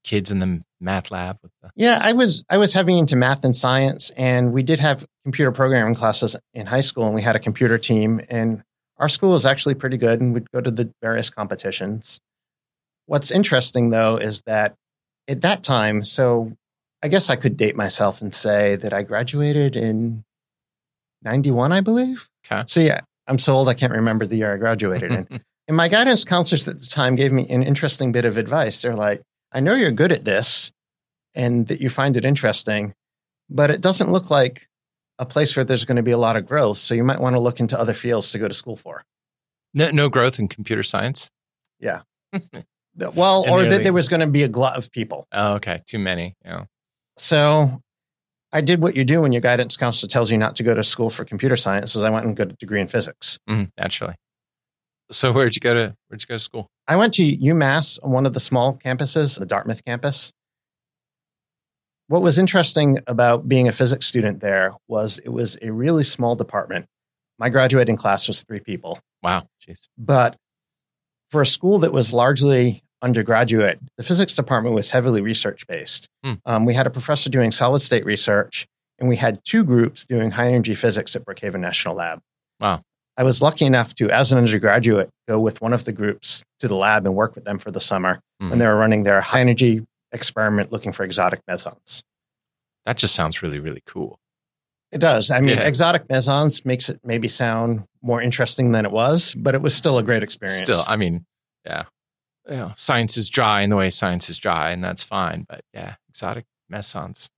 kids 0.04 0.30
in 0.30 0.38
the 0.40 0.62
math 0.80 1.10
lab? 1.10 1.38
With 1.42 1.52
the- 1.62 1.70
yeah, 1.76 1.98
I 2.02 2.12
was, 2.12 2.44
I 2.48 2.58
was 2.58 2.72
heavy 2.72 2.98
into 2.98 3.16
math 3.16 3.44
and 3.44 3.56
science. 3.56 4.10
And 4.16 4.52
we 4.52 4.62
did 4.62 4.80
have 4.80 5.06
computer 5.24 5.52
programming 5.52 5.94
classes 5.94 6.36
in 6.54 6.66
high 6.66 6.80
school 6.80 7.06
and 7.06 7.14
we 7.14 7.22
had 7.22 7.36
a 7.36 7.40
computer 7.40 7.78
team. 7.78 8.20
And 8.28 8.62
our 8.98 9.08
school 9.08 9.32
was 9.32 9.46
actually 9.46 9.74
pretty 9.74 9.96
good 9.96 10.20
and 10.20 10.34
we'd 10.34 10.50
go 10.50 10.60
to 10.60 10.70
the 10.70 10.92
various 11.02 11.30
competitions. 11.30 12.20
What's 13.06 13.30
interesting 13.30 13.90
though 13.90 14.16
is 14.16 14.42
that 14.46 14.74
at 15.28 15.42
that 15.42 15.62
time, 15.62 16.02
so 16.02 16.52
I 17.02 17.08
guess 17.08 17.30
I 17.30 17.36
could 17.36 17.56
date 17.56 17.76
myself 17.76 18.20
and 18.20 18.34
say 18.34 18.76
that 18.76 18.92
I 18.92 19.02
graduated 19.02 19.76
in 19.76 20.24
91, 21.22 21.72
I 21.72 21.80
believe. 21.80 22.28
Okay. 22.46 22.64
So 22.66 22.80
yeah, 22.80 23.00
I'm 23.26 23.38
so 23.38 23.54
old 23.54 23.68
I 23.68 23.74
can't 23.74 23.92
remember 23.92 24.26
the 24.26 24.36
year 24.36 24.54
I 24.54 24.56
graduated 24.56 25.12
in. 25.12 25.28
and 25.68 25.76
my 25.76 25.88
guidance 25.88 26.24
counselors 26.24 26.68
at 26.68 26.78
the 26.78 26.86
time 26.86 27.16
gave 27.16 27.32
me 27.32 27.46
an 27.48 27.62
interesting 27.62 28.12
bit 28.12 28.24
of 28.24 28.36
advice. 28.36 28.82
They're 28.82 28.94
like, 28.94 29.22
I 29.52 29.60
know 29.60 29.74
you're 29.74 29.90
good 29.90 30.12
at 30.12 30.24
this 30.24 30.72
and 31.34 31.66
that 31.68 31.80
you 31.80 31.88
find 31.88 32.16
it 32.16 32.24
interesting, 32.24 32.94
but 33.48 33.70
it 33.70 33.80
doesn't 33.80 34.10
look 34.10 34.30
like 34.30 34.68
a 35.18 35.26
place 35.26 35.56
where 35.56 35.64
there's 35.64 35.84
going 35.84 35.96
to 35.96 36.02
be 36.02 36.10
a 36.10 36.18
lot 36.18 36.36
of 36.36 36.46
growth. 36.46 36.78
So 36.78 36.94
you 36.94 37.04
might 37.04 37.20
want 37.20 37.34
to 37.36 37.40
look 37.40 37.60
into 37.60 37.78
other 37.78 37.94
fields 37.94 38.32
to 38.32 38.38
go 38.38 38.48
to 38.48 38.54
school 38.54 38.76
for. 38.76 39.04
No, 39.72 39.90
no 39.90 40.08
growth 40.08 40.38
in 40.38 40.48
computer 40.48 40.82
science. 40.82 41.30
Yeah. 41.80 42.02
Well, 43.14 43.44
or 43.48 43.64
that 43.66 43.84
there 43.84 43.92
was 43.92 44.08
going 44.08 44.20
to 44.20 44.26
be 44.26 44.42
a 44.42 44.48
glut 44.48 44.76
of 44.76 44.90
people. 44.90 45.26
Oh, 45.32 45.54
okay. 45.56 45.82
Too 45.86 45.98
many. 45.98 46.34
Yeah. 46.44 46.64
So 47.18 47.82
I 48.52 48.60
did 48.60 48.82
what 48.82 48.96
you 48.96 49.04
do 49.04 49.20
when 49.20 49.32
your 49.32 49.42
guidance 49.42 49.76
counselor 49.76 50.08
tells 50.08 50.30
you 50.30 50.38
not 50.38 50.56
to 50.56 50.62
go 50.62 50.74
to 50.74 50.82
school 50.82 51.10
for 51.10 51.24
computer 51.24 51.56
science. 51.56 51.94
Is 51.94 52.02
I 52.02 52.10
went 52.10 52.24
and 52.24 52.36
got 52.36 52.50
a 52.50 52.54
degree 52.54 52.80
in 52.80 52.88
physics. 52.88 53.38
Mm, 53.48 53.70
naturally. 53.76 54.14
So 55.10 55.32
where'd 55.32 55.54
you 55.54 55.60
go 55.60 55.74
to? 55.74 55.96
Where'd 56.08 56.22
you 56.22 56.26
go 56.26 56.34
to 56.34 56.38
school? 56.38 56.68
I 56.88 56.96
went 56.96 57.14
to 57.14 57.36
UMass, 57.36 57.98
on 58.02 58.10
one 58.10 58.26
of 58.26 58.32
the 58.32 58.40
small 58.40 58.76
campuses, 58.76 59.38
the 59.38 59.46
Dartmouth 59.46 59.84
campus. 59.84 60.32
What 62.08 62.22
was 62.22 62.38
interesting 62.38 62.98
about 63.06 63.48
being 63.48 63.66
a 63.66 63.72
physics 63.72 64.06
student 64.06 64.40
there 64.40 64.72
was 64.86 65.18
it 65.18 65.30
was 65.30 65.58
a 65.62 65.72
really 65.72 66.04
small 66.04 66.36
department. 66.36 66.86
My 67.38 67.48
graduating 67.48 67.96
class 67.96 68.28
was 68.28 68.42
three 68.42 68.60
people. 68.60 69.00
Wow. 69.22 69.48
Jeez. 69.66 69.88
But 69.98 70.36
for 71.30 71.42
a 71.42 71.46
school 71.46 71.80
that 71.80 71.92
was 71.92 72.12
largely 72.12 72.82
undergraduate, 73.02 73.80
the 73.96 74.04
physics 74.04 74.34
department 74.34 74.74
was 74.74 74.92
heavily 74.92 75.20
research 75.20 75.66
based. 75.66 76.08
Hmm. 76.24 76.34
Um, 76.44 76.64
we 76.64 76.74
had 76.74 76.86
a 76.86 76.90
professor 76.90 77.28
doing 77.28 77.50
solid 77.52 77.80
state 77.80 78.04
research, 78.04 78.66
and 78.98 79.08
we 79.08 79.16
had 79.16 79.44
two 79.44 79.64
groups 79.64 80.04
doing 80.04 80.30
high 80.30 80.48
energy 80.48 80.74
physics 80.74 81.16
at 81.16 81.24
Brookhaven 81.24 81.60
National 81.60 81.96
Lab. 81.96 82.20
Wow. 82.60 82.82
I 83.16 83.24
was 83.24 83.40
lucky 83.40 83.64
enough 83.64 83.94
to, 83.96 84.10
as 84.10 84.30
an 84.30 84.38
undergraduate, 84.38 85.08
go 85.26 85.40
with 85.40 85.60
one 85.62 85.72
of 85.72 85.84
the 85.84 85.92
groups 85.92 86.44
to 86.60 86.68
the 86.68 86.74
lab 86.74 87.06
and 87.06 87.14
work 87.14 87.34
with 87.34 87.44
them 87.44 87.58
for 87.58 87.70
the 87.70 87.80
summer 87.80 88.20
mm-hmm. 88.40 88.50
when 88.50 88.58
they 88.58 88.66
were 88.66 88.76
running 88.76 89.04
their 89.04 89.20
high 89.20 89.40
energy 89.40 89.86
experiment 90.12 90.70
looking 90.70 90.92
for 90.92 91.04
exotic 91.04 91.40
mesons. 91.48 92.02
That 92.84 92.98
just 92.98 93.14
sounds 93.14 93.42
really, 93.42 93.58
really 93.58 93.82
cool. 93.86 94.18
It 94.92 94.98
does. 94.98 95.30
I 95.30 95.40
mean, 95.40 95.58
yeah. 95.58 95.66
exotic 95.66 96.08
mesons 96.08 96.64
makes 96.64 96.88
it 96.88 97.00
maybe 97.02 97.26
sound 97.26 97.84
more 98.02 98.22
interesting 98.22 98.72
than 98.72 98.84
it 98.86 98.92
was, 98.92 99.34
but 99.34 99.54
it 99.54 99.62
was 99.62 99.74
still 99.74 99.98
a 99.98 100.02
great 100.02 100.22
experience. 100.22 100.58
Still, 100.58 100.84
I 100.86 100.96
mean, 100.96 101.26
yeah, 101.64 101.84
know, 102.48 102.72
science 102.76 103.16
is 103.16 103.28
dry 103.28 103.62
in 103.62 103.70
the 103.70 103.76
way 103.76 103.90
science 103.90 104.28
is 104.28 104.38
dry, 104.38 104.70
and 104.70 104.82
that's 104.82 105.02
fine. 105.02 105.44
But 105.48 105.62
yeah, 105.72 105.96
exotic 106.08 106.44
mesons. 106.68 107.28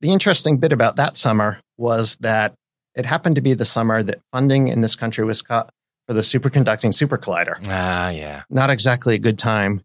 The 0.00 0.12
interesting 0.12 0.56
bit 0.56 0.72
about 0.72 0.96
that 0.96 1.16
summer 1.16 1.60
was 1.76 2.16
that 2.16 2.54
it 2.94 3.06
happened 3.06 3.36
to 3.36 3.42
be 3.42 3.54
the 3.54 3.64
summer 3.64 4.02
that 4.02 4.20
funding 4.32 4.68
in 4.68 4.80
this 4.80 4.96
country 4.96 5.24
was 5.24 5.42
cut 5.42 5.70
for 6.06 6.14
the 6.14 6.20
superconducting 6.20 6.94
super 6.94 7.18
collider. 7.18 7.58
Ah, 7.66 8.10
yeah. 8.10 8.42
Not 8.50 8.70
exactly 8.70 9.14
a 9.14 9.18
good 9.18 9.38
time 9.38 9.82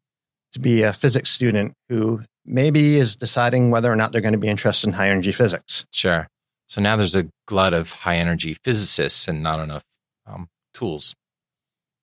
to 0.53 0.59
be 0.59 0.83
a 0.83 0.93
physics 0.93 1.29
student 1.29 1.73
who 1.89 2.21
maybe 2.45 2.97
is 2.97 3.15
deciding 3.15 3.69
whether 3.71 3.91
or 3.91 3.95
not 3.95 4.11
they're 4.11 4.21
going 4.21 4.33
to 4.33 4.39
be 4.39 4.47
interested 4.47 4.87
in 4.87 4.93
high 4.93 5.09
energy 5.09 5.31
physics. 5.31 5.85
Sure. 5.91 6.27
So 6.67 6.81
now 6.81 6.95
there's 6.95 7.15
a 7.15 7.27
glut 7.47 7.73
of 7.73 7.91
high 7.91 8.17
energy 8.17 8.53
physicists 8.53 9.27
and 9.27 9.41
not 9.41 9.59
enough 9.59 9.83
um, 10.25 10.49
tools. 10.73 11.13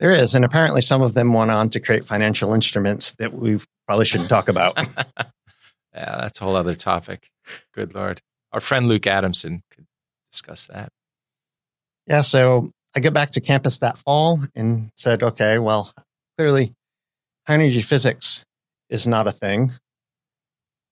There 0.01 0.11
is, 0.11 0.35
and 0.35 0.45
apparently 0.45 0.81
some 0.81 1.03
of 1.03 1.14
them 1.14 1.33
went 1.33 1.51
on 1.51 1.71
to 1.71 1.81
create 1.81 2.05
financial 2.05 2.53
instruments 2.53 3.12
that 3.12 3.33
we 3.33 3.61
probably 3.87 4.05
shouldn't 4.05 4.29
talk 4.29 4.49
about. 4.49 4.77
yeah, 5.95 6.17
that's 6.19 6.40
a 6.40 6.45
whole 6.45 6.57
other 6.57 6.75
topic. 6.75 7.29
Good 7.75 7.95
lord, 7.95 8.21
our 8.53 8.61
friend 8.61 8.88
Luke 8.88 9.07
Adamson 9.07 9.62
could 9.71 9.87
discuss 10.33 10.64
that. 10.67 10.90
Yeah, 12.07 12.21
so 12.21 12.71
I 12.95 13.01
get 13.01 13.12
back 13.12 13.31
to 13.33 13.40
campus 13.40 13.79
that 13.79 13.99
fall 13.99 14.40
and 14.55 14.90
said, 14.95 15.23
okay, 15.23 15.59
well, 15.59 15.93
clearly 16.37 16.75
high 17.47 17.55
energy 17.55 17.81
physics 17.81 18.45
is 18.88 19.07
not 19.07 19.27
a 19.27 19.33
thing. 19.33 19.73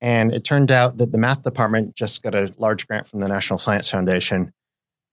And 0.00 0.32
it 0.32 0.42
turned 0.42 0.72
out 0.72 0.98
that 0.98 1.12
the 1.12 1.18
math 1.18 1.42
department 1.42 1.94
just 1.94 2.22
got 2.22 2.34
a 2.34 2.52
large 2.58 2.88
grant 2.88 3.06
from 3.06 3.20
the 3.20 3.28
National 3.28 3.58
Science 3.58 3.88
Foundation 3.88 4.52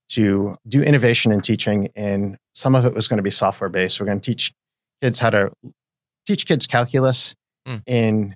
to 0.09 0.57
do 0.67 0.81
innovation 0.81 1.31
in 1.31 1.41
teaching. 1.41 1.89
And 1.95 2.37
some 2.55 2.73
of 2.73 2.85
it 2.85 2.95
was 2.95 3.07
going 3.07 3.17
to 3.17 3.23
be 3.23 3.29
software 3.29 3.69
based. 3.69 3.99
We're 3.99 4.07
going 4.07 4.19
to 4.19 4.25
teach 4.25 4.51
kids 5.01 5.19
how 5.19 5.29
to 5.29 5.51
teach 6.25 6.47
kids 6.47 6.65
calculus 6.65 7.35
mm. 7.67 7.83
in 7.85 8.35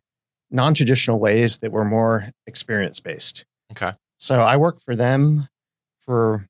non 0.52 0.76
traditional 0.76 1.20
ways 1.20 1.58
that 1.60 1.72
were 1.72 1.86
more 1.86 2.28
experience 2.46 3.00
based. 3.00 3.46
Okay. 3.72 3.94
So 4.20 4.42
I 4.42 4.58
worked 4.58 4.84
for 4.84 4.96
them 4.96 5.48
for 6.06 6.46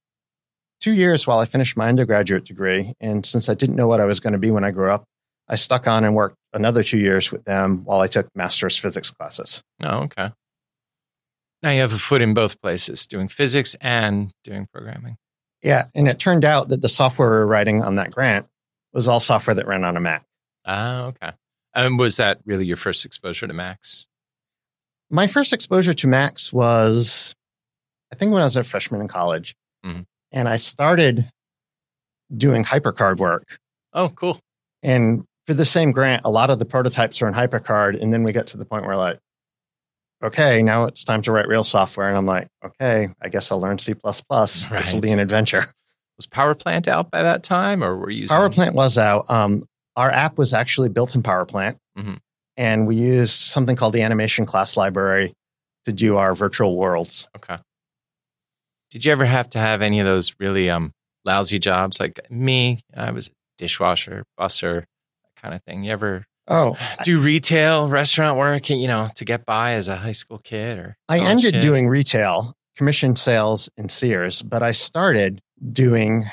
two 0.83 0.91
years 0.91 1.25
while 1.25 1.39
I 1.39 1.45
finished 1.45 1.77
my 1.77 1.87
undergraduate 1.87 2.43
degree. 2.43 2.93
And 2.99 3.25
since 3.25 3.47
I 3.47 3.53
didn't 3.53 3.77
know 3.77 3.87
what 3.87 4.01
I 4.01 4.05
was 4.05 4.19
going 4.19 4.33
to 4.33 4.39
be 4.39 4.51
when 4.51 4.65
I 4.65 4.71
grew 4.71 4.91
up, 4.91 5.05
I 5.47 5.55
stuck 5.55 5.87
on 5.87 6.03
and 6.03 6.13
worked 6.13 6.35
another 6.51 6.83
two 6.83 6.97
years 6.97 7.31
with 7.31 7.45
them 7.45 7.85
while 7.85 8.01
I 8.01 8.07
took 8.07 8.27
master's 8.35 8.77
physics 8.77 9.09
classes. 9.09 9.63
Oh, 9.81 10.03
okay. 10.03 10.31
Now 11.61 11.69
you 11.69 11.79
have 11.79 11.93
a 11.93 11.97
foot 11.97 12.21
in 12.21 12.33
both 12.33 12.61
places, 12.61 13.07
doing 13.07 13.29
physics 13.29 13.77
and 13.79 14.31
doing 14.43 14.67
programming. 14.73 15.15
Yeah. 15.61 15.85
And 15.95 16.09
it 16.09 16.19
turned 16.19 16.43
out 16.43 16.67
that 16.67 16.81
the 16.81 16.89
software 16.89 17.29
we 17.29 17.37
were 17.37 17.47
writing 17.47 17.81
on 17.81 17.95
that 17.95 18.11
grant 18.11 18.47
was 18.91 19.07
all 19.07 19.21
software 19.21 19.55
that 19.55 19.65
ran 19.65 19.85
on 19.85 19.95
a 19.95 20.01
Mac. 20.01 20.25
Ah, 20.65 21.05
okay. 21.05 21.31
And 21.73 21.97
was 21.97 22.17
that 22.17 22.39
really 22.45 22.65
your 22.65 22.77
first 22.77 23.05
exposure 23.05 23.47
to 23.47 23.53
Macs? 23.53 24.05
My 25.09 25.27
first 25.27 25.53
exposure 25.53 25.93
to 25.93 26.07
Macs 26.07 26.51
was, 26.51 27.35
I 28.11 28.15
think, 28.15 28.33
when 28.33 28.41
I 28.41 28.45
was 28.45 28.57
a 28.57 28.63
freshman 28.63 28.99
in 28.99 29.07
college. 29.07 29.55
Mm-hmm. 29.85 30.01
And 30.33 30.49
I 30.49 30.57
started 30.57 31.29
doing 32.35 32.63
HyperCard 32.63 33.17
work. 33.17 33.57
Oh, 33.93 34.09
cool. 34.09 34.39
And 34.81 35.23
for 35.45 35.53
the 35.53 35.65
same 35.65 35.91
grant, 35.91 36.23
a 36.25 36.31
lot 36.31 36.49
of 36.49 36.59
the 36.59 36.65
prototypes 36.65 37.21
are 37.21 37.27
in 37.27 37.33
HyperCard. 37.33 38.01
And 38.01 38.13
then 38.13 38.23
we 38.23 38.33
get 38.33 38.47
to 38.47 38.57
the 38.57 38.65
point 38.65 38.85
where, 38.85 38.97
like, 38.97 39.19
okay, 40.23 40.61
now 40.61 40.85
it's 40.85 41.03
time 41.03 41.21
to 41.23 41.31
write 41.31 41.47
real 41.47 41.63
software. 41.63 42.07
And 42.07 42.17
I'm 42.17 42.25
like, 42.25 42.47
okay, 42.65 43.09
I 43.21 43.29
guess 43.29 43.51
I'll 43.51 43.59
learn 43.59 43.77
C. 43.77 43.93
Right. 43.93 44.69
This 44.71 44.93
will 44.93 45.01
be 45.01 45.11
an 45.11 45.19
adventure. 45.19 45.65
Was 46.17 46.27
PowerPlant 46.27 46.87
out 46.87 47.09
by 47.09 47.23
that 47.23 47.43
time 47.43 47.83
or 47.83 47.97
were 47.97 48.09
you 48.09 48.21
using 48.21 48.37
PowerPlant 48.37 48.73
was 48.73 48.97
out. 48.97 49.29
Um, 49.31 49.65
our 49.95 50.11
app 50.11 50.37
was 50.37 50.53
actually 50.53 50.89
built 50.89 51.15
in 51.15 51.23
PowerPlant. 51.23 51.77
Mm-hmm. 51.97 52.15
And 52.55 52.87
we 52.87 52.95
used 52.95 53.33
something 53.33 53.75
called 53.75 53.93
the 53.93 54.03
animation 54.03 54.45
class 54.45 54.77
library 54.77 55.33
to 55.85 55.91
do 55.91 56.17
our 56.17 56.35
virtual 56.35 56.77
worlds. 56.77 57.27
Okay. 57.35 57.57
Did 58.93 59.05
you 59.05 59.11
ever 59.11 59.25
have 59.25 59.49
to 59.49 59.57
have 59.59 59.81
any 59.81 59.99
of 59.99 60.05
those 60.05 60.35
really 60.39 60.69
um, 60.69 60.93
lousy 61.25 61.57
jobs 61.57 61.99
like 61.99 62.29
me? 62.29 62.83
I 62.95 63.09
was 63.09 63.29
a 63.29 63.31
dishwasher, 63.57 64.23
busser, 64.39 64.81
that 64.81 65.41
kind 65.41 65.55
of 65.55 65.63
thing. 65.63 65.83
You 65.83 65.91
ever 65.93 66.27
Oh, 66.47 66.77
do 67.03 67.19
retail 67.19 67.89
restaurant 67.89 68.37
work, 68.37 68.69
you 68.69 68.87
know, 68.87 69.09
to 69.15 69.25
get 69.25 69.47
by 69.47 69.73
as 69.73 69.87
a 69.87 69.95
high 69.95 70.11
school 70.11 70.37
kid 70.37 70.77
or 70.77 70.95
I 71.09 71.21
ended 71.21 71.55
kid? 71.55 71.61
doing 71.61 71.87
retail, 71.87 72.53
commission 72.75 73.15
sales 73.15 73.67
in 73.77 73.89
Sears, 73.89 74.43
but 74.43 74.61
I 74.61 74.73
started 74.73 75.41
doing 75.71 76.25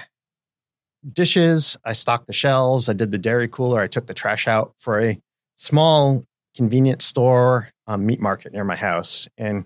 dishes. 1.11 1.79
I 1.87 1.95
stocked 1.95 2.27
the 2.27 2.35
shelves. 2.35 2.91
I 2.91 2.93
did 2.93 3.11
the 3.11 3.17
dairy 3.17 3.49
cooler. 3.49 3.81
I 3.81 3.87
took 3.87 4.07
the 4.07 4.13
trash 4.13 4.47
out 4.47 4.75
for 4.77 5.01
a 5.01 5.19
small 5.57 6.27
convenience 6.55 7.07
store 7.07 7.71
um, 7.87 8.05
meat 8.05 8.21
market 8.21 8.53
near 8.53 8.65
my 8.65 8.77
house. 8.77 9.31
And 9.39 9.65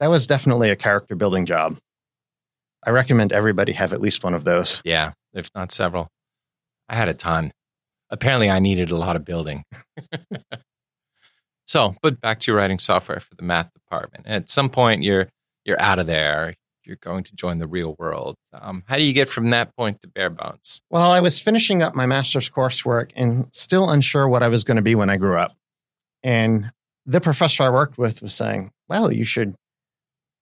that 0.00 0.08
was 0.08 0.26
definitely 0.26 0.70
a 0.70 0.76
character 0.76 1.14
building 1.14 1.46
job. 1.46 1.78
I 2.84 2.90
recommend 2.90 3.32
everybody 3.32 3.72
have 3.72 3.92
at 3.92 4.00
least 4.00 4.24
one 4.24 4.34
of 4.34 4.44
those. 4.44 4.82
Yeah, 4.84 5.12
if 5.32 5.50
not 5.54 5.72
several. 5.72 6.08
I 6.88 6.96
had 6.96 7.08
a 7.08 7.14
ton 7.14 7.52
apparently 8.12 8.50
I 8.50 8.60
needed 8.60 8.90
a 8.92 8.96
lot 8.96 9.16
of 9.16 9.24
building. 9.24 9.64
so, 11.66 11.96
but 12.02 12.20
back 12.20 12.38
to 12.40 12.52
writing 12.52 12.78
software 12.78 13.18
for 13.18 13.34
the 13.34 13.42
math 13.42 13.72
department. 13.72 14.26
at 14.26 14.48
some 14.48 14.68
point, 14.68 15.02
you're 15.02 15.28
you're 15.64 15.80
out 15.80 15.98
of 15.98 16.06
there. 16.06 16.54
you're 16.84 16.96
going 16.96 17.22
to 17.22 17.36
join 17.36 17.58
the 17.58 17.66
real 17.66 17.94
world. 17.98 18.34
Um, 18.52 18.82
how 18.88 18.96
do 18.96 19.02
you 19.02 19.12
get 19.12 19.28
from 19.28 19.50
that 19.50 19.74
point 19.76 20.00
to 20.00 20.08
bare 20.08 20.30
bones? 20.30 20.82
Well, 20.90 21.12
I 21.12 21.20
was 21.20 21.38
finishing 21.38 21.80
up 21.80 21.94
my 21.94 22.06
master's 22.06 22.50
coursework 22.50 23.12
and 23.14 23.46
still 23.52 23.88
unsure 23.88 24.28
what 24.28 24.42
I 24.42 24.48
was 24.48 24.64
going 24.64 24.76
to 24.76 24.82
be 24.82 24.96
when 24.96 25.08
I 25.08 25.16
grew 25.16 25.36
up. 25.36 25.56
And 26.24 26.72
the 27.06 27.20
professor 27.20 27.62
I 27.62 27.70
worked 27.70 27.98
with 27.98 28.20
was 28.20 28.34
saying, 28.34 28.72
well, 28.88 29.12
you 29.12 29.24
should 29.24 29.54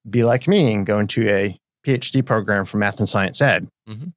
be 0.09 0.25
like 0.25 0.49
me 0.49 0.73
and 0.73 0.87
go 0.87 0.99
into 0.99 1.29
a 1.29 1.59
PhD 1.87 2.25
program 2.25 2.65
for 2.65 2.79
math 2.79 2.99
and 2.99 3.09
science 3.09 3.41
ed. 3.41 3.69
Mm-hmm. 3.89 4.09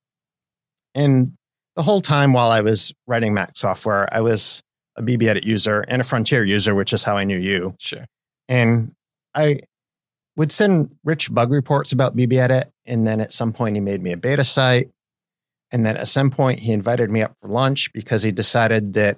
And 0.95 1.33
the 1.75 1.83
whole 1.83 2.01
time 2.01 2.33
while 2.33 2.51
I 2.51 2.61
was 2.61 2.93
writing 3.07 3.33
Mac 3.33 3.51
software, 3.55 4.07
I 4.13 4.21
was 4.21 4.61
a 4.95 5.01
BBEdit 5.01 5.43
user 5.43 5.81
and 5.81 6.01
a 6.01 6.05
Frontier 6.05 6.43
user, 6.43 6.75
which 6.75 6.93
is 6.93 7.03
how 7.03 7.17
I 7.17 7.23
knew 7.23 7.37
you. 7.37 7.75
Sure. 7.79 8.05
And 8.47 8.93
I 9.33 9.61
would 10.35 10.51
send 10.51 10.95
Rich 11.03 11.33
bug 11.33 11.51
reports 11.51 11.91
about 11.91 12.15
BBEdit. 12.15 12.69
And 12.85 13.07
then 13.07 13.21
at 13.21 13.33
some 13.33 13.53
point, 13.53 13.75
he 13.75 13.81
made 13.81 14.01
me 14.01 14.11
a 14.11 14.17
beta 14.17 14.43
site. 14.43 14.89
And 15.71 15.85
then 15.85 15.97
at 15.97 16.07
some 16.07 16.29
point, 16.29 16.59
he 16.59 16.71
invited 16.71 17.09
me 17.09 17.23
up 17.23 17.35
for 17.41 17.47
lunch 17.47 17.91
because 17.93 18.21
he 18.21 18.31
decided 18.31 18.93
that 18.93 19.17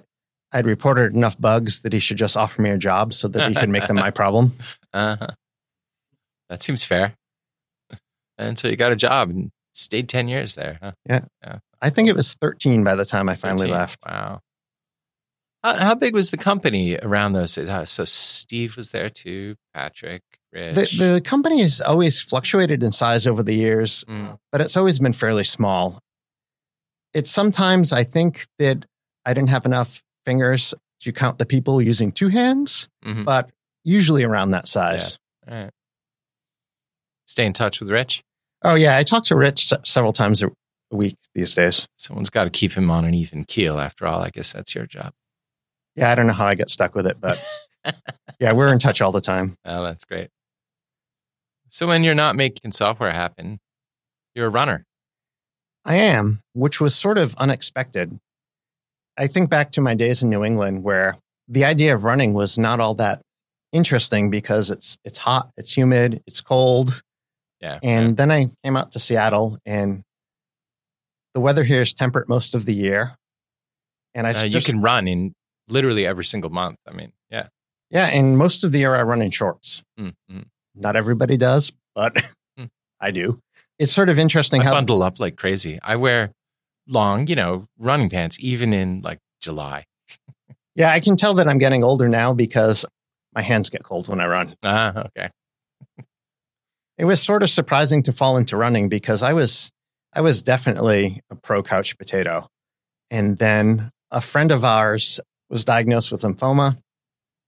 I'd 0.52 0.66
reported 0.66 1.14
enough 1.14 1.38
bugs 1.38 1.82
that 1.82 1.92
he 1.92 1.98
should 1.98 2.16
just 2.16 2.36
offer 2.36 2.62
me 2.62 2.70
a 2.70 2.78
job 2.78 3.12
so 3.12 3.28
that 3.28 3.48
he 3.50 3.54
could 3.54 3.68
make 3.68 3.86
them 3.86 3.96
my 3.96 4.10
problem. 4.12 4.52
Uh-huh. 4.94 5.26
That 6.48 6.62
seems 6.62 6.84
fair. 6.84 7.14
And 8.38 8.58
so 8.58 8.68
you 8.68 8.76
got 8.76 8.92
a 8.92 8.96
job 8.96 9.30
and 9.30 9.50
stayed 9.72 10.08
10 10.08 10.28
years 10.28 10.54
there. 10.54 10.78
Huh? 10.82 10.92
Yeah. 11.08 11.24
yeah. 11.42 11.58
I 11.80 11.90
think 11.90 12.08
it 12.08 12.16
was 12.16 12.34
13 12.34 12.84
by 12.84 12.94
the 12.94 13.04
time 13.04 13.28
I 13.28 13.34
finally 13.34 13.68
13. 13.68 13.74
left. 13.74 13.98
Wow. 14.06 14.40
How, 15.62 15.74
how, 15.74 15.94
big 15.94 16.14
was 16.14 16.30
the 16.30 16.36
company 16.36 16.96
around 16.96 17.32
those? 17.32 17.58
Uh, 17.58 17.84
so 17.84 18.04
Steve 18.04 18.76
was 18.76 18.90
there 18.90 19.10
too, 19.10 19.56
Patrick, 19.74 20.22
Rich. 20.52 20.98
The, 20.98 21.14
the 21.14 21.20
company 21.20 21.60
has 21.62 21.80
always 21.80 22.20
fluctuated 22.20 22.82
in 22.82 22.92
size 22.92 23.26
over 23.26 23.42
the 23.42 23.54
years, 23.54 24.04
mm. 24.04 24.38
but 24.52 24.60
it's 24.60 24.76
always 24.76 24.98
been 24.98 25.12
fairly 25.12 25.44
small. 25.44 26.00
It's 27.14 27.30
sometimes 27.30 27.92
I 27.92 28.04
think 28.04 28.46
that 28.58 28.86
I 29.24 29.34
didn't 29.34 29.50
have 29.50 29.66
enough 29.66 30.02
fingers 30.24 30.74
to 31.00 31.12
count 31.12 31.38
the 31.38 31.46
people 31.46 31.82
using 31.82 32.12
two 32.12 32.28
hands, 32.28 32.88
mm-hmm. 33.04 33.24
but 33.24 33.50
usually 33.84 34.24
around 34.24 34.50
that 34.50 34.68
size. 34.68 35.18
Yeah. 35.46 35.62
Right. 35.62 35.70
Stay 37.26 37.44
in 37.44 37.52
touch 37.52 37.80
with 37.80 37.90
Rich? 37.90 38.22
Oh, 38.62 38.74
yeah. 38.74 38.96
I 38.96 39.02
talk 39.02 39.24
to 39.24 39.36
Rich 39.36 39.72
several 39.84 40.12
times 40.12 40.42
a 40.42 40.50
week 40.90 41.16
these 41.34 41.54
days. 41.54 41.86
Someone's 41.98 42.30
got 42.30 42.44
to 42.44 42.50
keep 42.50 42.72
him 42.72 42.90
on 42.90 43.04
an 43.04 43.14
even 43.14 43.44
keel 43.44 43.78
after 43.78 44.06
all. 44.06 44.22
I 44.22 44.30
guess 44.30 44.52
that's 44.52 44.74
your 44.74 44.86
job. 44.86 45.12
Yeah, 45.94 46.10
I 46.10 46.14
don't 46.14 46.26
know 46.26 46.32
how 46.32 46.46
I 46.46 46.54
got 46.54 46.70
stuck 46.70 46.94
with 46.94 47.06
it, 47.06 47.18
but 47.20 47.44
yeah, 48.40 48.52
we're 48.52 48.72
in 48.72 48.78
touch 48.78 49.00
all 49.00 49.12
the 49.12 49.20
time. 49.20 49.54
Oh, 49.64 49.82
that's 49.82 50.04
great. 50.04 50.28
So 51.70 51.86
when 51.86 52.04
you're 52.04 52.14
not 52.14 52.36
making 52.36 52.72
software 52.72 53.12
happen, 53.12 53.58
you're 54.34 54.46
a 54.46 54.50
runner. 54.50 54.84
I 55.84 55.96
am, 55.96 56.40
which 56.52 56.80
was 56.80 56.94
sort 56.94 57.18
of 57.18 57.34
unexpected. 57.36 58.18
I 59.16 59.26
think 59.26 59.50
back 59.50 59.72
to 59.72 59.80
my 59.80 59.94
days 59.94 60.22
in 60.22 60.30
New 60.30 60.44
England 60.44 60.82
where 60.82 61.16
the 61.48 61.64
idea 61.64 61.94
of 61.94 62.04
running 62.04 62.34
was 62.34 62.58
not 62.58 62.80
all 62.80 62.94
that 62.94 63.22
interesting 63.72 64.30
because 64.30 64.70
it's 64.70 64.98
it's 65.04 65.18
hot, 65.18 65.50
it's 65.56 65.76
humid, 65.76 66.22
it's 66.26 66.40
cold. 66.40 67.02
Yeah. 67.60 67.78
And 67.82 68.08
yeah. 68.08 68.14
then 68.14 68.30
I 68.30 68.46
came 68.64 68.76
out 68.76 68.92
to 68.92 69.00
Seattle 69.00 69.58
and 69.64 70.02
the 71.34 71.40
weather 71.40 71.64
here 71.64 71.82
is 71.82 71.92
temperate 71.92 72.28
most 72.28 72.54
of 72.54 72.64
the 72.64 72.74
year. 72.74 73.16
And 74.14 74.26
I 74.26 74.30
uh, 74.30 74.48
just, 74.48 74.68
you 74.68 74.72
can 74.72 74.82
run 74.82 75.06
in 75.08 75.34
literally 75.68 76.06
every 76.06 76.24
single 76.24 76.50
month. 76.50 76.78
I 76.86 76.92
mean, 76.92 77.12
yeah. 77.30 77.48
Yeah, 77.90 78.06
and 78.06 78.36
most 78.36 78.64
of 78.64 78.72
the 78.72 78.78
year 78.80 78.94
I 78.94 79.02
run 79.02 79.22
in 79.22 79.30
shorts. 79.30 79.82
Mm-hmm. 79.98 80.40
Not 80.74 80.96
everybody 80.96 81.36
does, 81.36 81.72
but 81.94 82.14
mm. 82.58 82.68
I 83.00 83.10
do. 83.10 83.40
It's 83.78 83.92
sort 83.92 84.08
of 84.08 84.18
interesting 84.18 84.62
I 84.62 84.64
how 84.64 84.72
bundle 84.72 85.02
up 85.02 85.20
like 85.20 85.36
crazy. 85.36 85.78
I 85.82 85.96
wear 85.96 86.32
long, 86.88 87.26
you 87.26 87.36
know, 87.36 87.66
running 87.78 88.08
pants 88.08 88.38
even 88.40 88.72
in 88.72 89.02
like 89.02 89.18
July. 89.40 89.84
yeah, 90.74 90.90
I 90.90 91.00
can 91.00 91.16
tell 91.16 91.34
that 91.34 91.48
I'm 91.48 91.58
getting 91.58 91.84
older 91.84 92.08
now 92.08 92.32
because 92.32 92.84
my 93.34 93.42
hands 93.42 93.70
get 93.70 93.84
cold 93.84 94.08
when 94.08 94.20
I 94.20 94.26
run. 94.26 94.56
Ah, 94.62 95.06
okay. 95.06 95.30
it 96.98 97.04
was 97.04 97.22
sort 97.22 97.42
of 97.42 97.50
surprising 97.50 98.02
to 98.04 98.12
fall 98.12 98.36
into 98.36 98.56
running 98.56 98.88
because 98.88 99.22
I 99.22 99.32
was 99.32 99.70
I 100.14 100.20
was 100.22 100.42
definitely 100.42 101.20
a 101.30 101.36
pro 101.36 101.62
couch 101.62 101.98
potato. 101.98 102.48
And 103.10 103.36
then 103.36 103.90
a 104.10 104.20
friend 104.20 104.50
of 104.50 104.64
ours 104.64 105.20
was 105.50 105.64
diagnosed 105.64 106.10
with 106.10 106.22
lymphoma. 106.22 106.78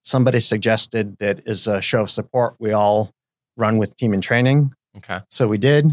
Somebody 0.05 0.41
suggested 0.41 1.17
that 1.19 1.47
as 1.47 1.67
a 1.67 1.83
show 1.83 2.03
of 2.03 2.11
support, 2.11 2.57
we 2.59 2.73
all 2.73 3.11
run 3.57 3.79
with 3.79 3.97
team 3.97 4.15
in 4.15 4.21
training. 4.21 4.73
Okay. 4.97 5.21
So 5.31 5.49
we 5.49 5.59
did, 5.59 5.87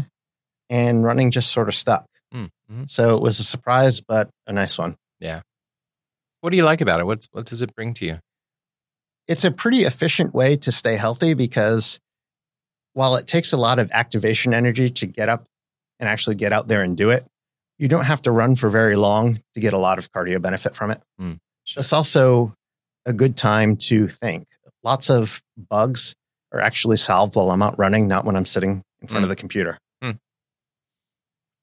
and 0.70 1.04
running 1.04 1.30
just 1.30 1.50
sort 1.50 1.68
of 1.68 1.74
stuck. 1.74 2.06
Mm-hmm. 2.34 2.84
So 2.86 3.16
it 3.16 3.22
was 3.22 3.40
a 3.40 3.44
surprise, 3.44 4.00
but 4.00 4.28
a 4.46 4.52
nice 4.52 4.78
one. 4.78 4.96
Yeah. 5.18 5.42
What 6.40 6.50
do 6.50 6.56
you 6.56 6.64
like 6.64 6.80
about 6.80 7.00
it? 7.00 7.06
What 7.06 7.26
what 7.32 7.46
does 7.46 7.62
it 7.62 7.74
bring 7.74 7.94
to 7.94 8.06
you? 8.06 8.18
It's 9.26 9.44
a 9.44 9.50
pretty 9.50 9.84
efficient 9.84 10.34
way 10.34 10.56
to 10.56 10.70
stay 10.70 10.96
healthy 10.96 11.34
because 11.34 11.98
while 12.96 13.16
it 13.16 13.26
takes 13.26 13.52
a 13.52 13.58
lot 13.58 13.78
of 13.78 13.90
activation 13.92 14.54
energy 14.54 14.88
to 14.88 15.06
get 15.06 15.28
up 15.28 15.44
and 16.00 16.08
actually 16.08 16.34
get 16.34 16.50
out 16.50 16.66
there 16.66 16.82
and 16.82 16.96
do 16.96 17.10
it, 17.10 17.26
you 17.76 17.88
don't 17.88 18.06
have 18.06 18.22
to 18.22 18.30
run 18.30 18.56
for 18.56 18.70
very 18.70 18.96
long 18.96 19.38
to 19.52 19.60
get 19.60 19.74
a 19.74 19.78
lot 19.78 19.98
of 19.98 20.10
cardio 20.12 20.40
benefit 20.40 20.74
from 20.74 20.90
it. 20.90 21.02
Mm. 21.20 21.38
It's 21.76 21.92
also 21.92 22.54
a 23.04 23.12
good 23.12 23.36
time 23.36 23.76
to 23.76 24.08
think. 24.08 24.46
Lots 24.82 25.10
of 25.10 25.42
bugs 25.58 26.14
are 26.52 26.60
actually 26.60 26.96
solved 26.96 27.36
while 27.36 27.50
I'm 27.50 27.60
out 27.60 27.78
running, 27.78 28.08
not 28.08 28.24
when 28.24 28.34
I'm 28.34 28.46
sitting 28.46 28.82
in 29.02 29.08
front 29.08 29.20
mm. 29.20 29.24
of 29.24 29.28
the 29.28 29.36
computer. 29.36 29.78
Mm. 30.02 30.18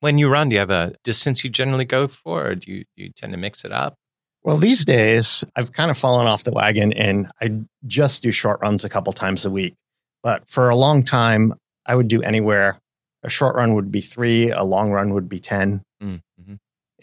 When 0.01 0.19
you 0.19 0.29
run, 0.29 0.49
do 0.49 0.53
you 0.53 0.59
have 0.59 0.69
a 0.69 0.93
distance 1.03 1.43
you 1.43 1.49
generally 1.49 1.85
go 1.85 2.07
for, 2.07 2.45
or 2.45 2.53
do 2.53 2.71
you, 2.71 2.83
do 2.95 3.05
you 3.05 3.09
tend 3.09 3.33
to 3.33 3.37
mix 3.37 3.65
it 3.65 3.71
up? 3.71 3.95
Well, 4.43 4.57
these 4.57 4.85
days, 4.85 5.43
I've 5.55 5.73
kind 5.73 5.89
of 5.89 5.97
fallen 5.97 6.27
off 6.27 6.43
the 6.43 6.51
wagon 6.51 6.93
and 6.93 7.31
I 7.41 7.61
just 7.87 8.21
do 8.21 8.31
short 8.31 8.61
runs 8.61 8.85
a 8.85 8.89
couple 8.89 9.13
times 9.13 9.45
a 9.45 9.49
week. 9.49 9.73
But 10.23 10.49
for 10.49 10.69
a 10.69 10.75
long 10.75 11.03
time, 11.03 11.53
I 11.85 11.95
would 11.95 12.07
do 12.07 12.23
anywhere. 12.23 12.79
A 13.23 13.29
short 13.29 13.55
run 13.55 13.73
would 13.73 13.91
be 13.91 14.01
three, 14.01 14.49
a 14.49 14.63
long 14.63 14.91
run 14.91 15.13
would 15.13 15.29
be 15.29 15.39
10. 15.39 15.81
Mm. 16.01 16.21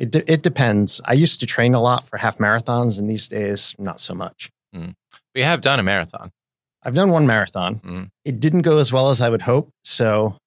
It, 0.00 0.10
de- 0.10 0.32
it 0.32 0.42
depends. 0.42 1.02
I 1.04 1.12
used 1.12 1.40
to 1.40 1.46
train 1.46 1.74
a 1.74 1.80
lot 1.80 2.08
for 2.08 2.16
half 2.16 2.38
marathons, 2.38 2.98
and 2.98 3.08
these 3.08 3.28
days, 3.28 3.76
not 3.78 4.00
so 4.00 4.14
much. 4.14 4.50
Mm. 4.74 4.94
We 5.34 5.42
have 5.42 5.60
done 5.60 5.78
a 5.78 5.82
marathon. 5.82 6.32
I've 6.82 6.94
done 6.94 7.10
one 7.10 7.26
marathon. 7.26 7.80
Mm. 7.80 8.10
It 8.24 8.40
didn't 8.40 8.62
go 8.62 8.78
as 8.78 8.90
well 8.90 9.10
as 9.10 9.20
I 9.20 9.28
would 9.28 9.42
hope. 9.42 9.68
So 9.84 10.38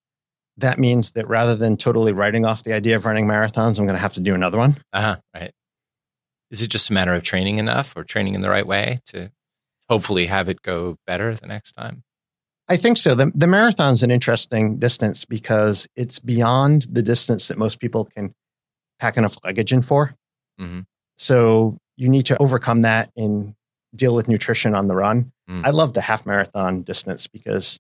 that 0.58 0.80
means 0.80 1.12
that 1.12 1.28
rather 1.28 1.56
than 1.56 1.78
totally 1.78 2.14
writing 2.14 2.46
off 2.46 2.64
the 2.64 2.74
idea 2.74 2.96
of 2.96 3.06
running 3.06 3.28
marathons, 3.28 3.78
I'm 3.78 3.86
going 3.86 3.96
to 3.96 4.02
have 4.02 4.14
to 4.14 4.20
do 4.20 4.34
another 4.34 4.58
one. 4.58 4.76
Uh 4.92 5.02
huh. 5.02 5.16
Right. 5.36 5.52
Is 6.50 6.64
it 6.64 6.72
just 6.72 6.90
a 6.90 6.94
matter 6.94 7.14
of 7.14 7.22
training 7.22 7.60
enough 7.60 7.96
or 7.96 8.04
training 8.04 8.34
in 8.34 8.42
the 8.42 8.50
right 8.50 8.66
way 8.66 9.02
to 9.10 9.32
hopefully 9.88 10.26
have 10.26 10.50
it 10.50 10.64
go 10.64 10.98
better 11.06 11.36
the 11.36 11.48
next 11.48 11.74
time? 11.74 12.04
I 12.70 12.78
think 12.78 12.98
so. 12.98 13.14
The, 13.14 13.32
the 13.36 13.48
marathon's 13.48 14.04
an 14.04 14.12
interesting 14.12 14.78
distance 14.78 15.26
because 15.26 15.88
it's 15.96 16.20
beyond 16.20 16.84
the 16.90 17.02
distance 17.02 17.50
that 17.50 17.58
most 17.58 17.80
people 17.80 18.06
can 18.06 18.34
pack 19.00 19.18
enough 19.18 19.36
luggage 19.44 19.74
in 19.74 19.82
for. 19.82 20.16
Mm-hmm. 20.60 20.82
So 21.18 21.78
you 21.98 22.10
need 22.10 22.26
to 22.28 22.42
overcome 22.42 22.82
that 22.82 23.12
and 23.18 23.54
deal 23.96 24.16
with 24.16 24.28
nutrition 24.28 24.74
on 24.76 24.88
the 24.88 24.96
run. 24.96 25.32
Mm. 25.50 25.66
I 25.66 25.72
love 25.72 25.94
the 25.94 26.02
half 26.02 26.26
marathon 26.26 26.84
distance 26.84 27.28
because 27.28 27.80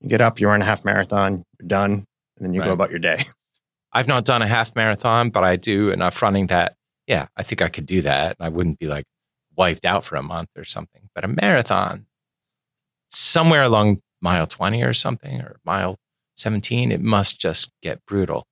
you 0.00 0.08
get 0.08 0.20
up, 0.20 0.40
you 0.40 0.48
run 0.48 0.62
a 0.62 0.64
half 0.64 0.84
marathon, 0.84 1.44
you're 1.58 1.68
done, 1.68 1.92
and 1.92 2.06
then 2.40 2.54
you 2.54 2.60
right. 2.60 2.66
go 2.66 2.72
about 2.72 2.90
your 2.90 2.98
day. 2.98 3.24
I've 3.92 4.08
not 4.08 4.24
done 4.24 4.40
a 4.40 4.48
half 4.48 4.74
marathon, 4.74 5.30
but 5.30 5.44
I 5.44 5.56
do 5.56 5.90
enough 5.90 6.20
running 6.22 6.46
that, 6.46 6.76
yeah, 7.06 7.26
I 7.36 7.42
think 7.42 7.60
I 7.60 7.68
could 7.68 7.86
do 7.86 8.00
that. 8.02 8.36
I 8.40 8.48
wouldn't 8.48 8.78
be 8.78 8.86
like 8.86 9.04
wiped 9.56 9.84
out 9.84 10.04
for 10.04 10.16
a 10.16 10.22
month 10.22 10.48
or 10.56 10.64
something. 10.64 11.10
But 11.14 11.24
a 11.24 11.28
marathon, 11.28 12.06
somewhere 13.10 13.62
along 13.62 14.00
mile 14.22 14.46
20 14.46 14.82
or 14.82 14.94
something, 14.94 15.40
or 15.40 15.56
mile 15.64 15.96
17, 16.36 16.92
it 16.92 17.00
must 17.00 17.38
just 17.38 17.70
get 17.82 18.04
brutal. 18.06 18.44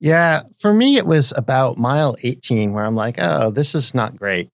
Yeah, 0.00 0.42
for 0.58 0.74
me, 0.74 0.96
it 0.96 1.06
was 1.06 1.32
about 1.36 1.78
mile 1.78 2.16
18 2.22 2.72
where 2.72 2.84
I'm 2.84 2.94
like, 2.94 3.16
oh, 3.18 3.50
this 3.50 3.74
is 3.74 3.94
not 3.94 4.16
great. 4.16 4.48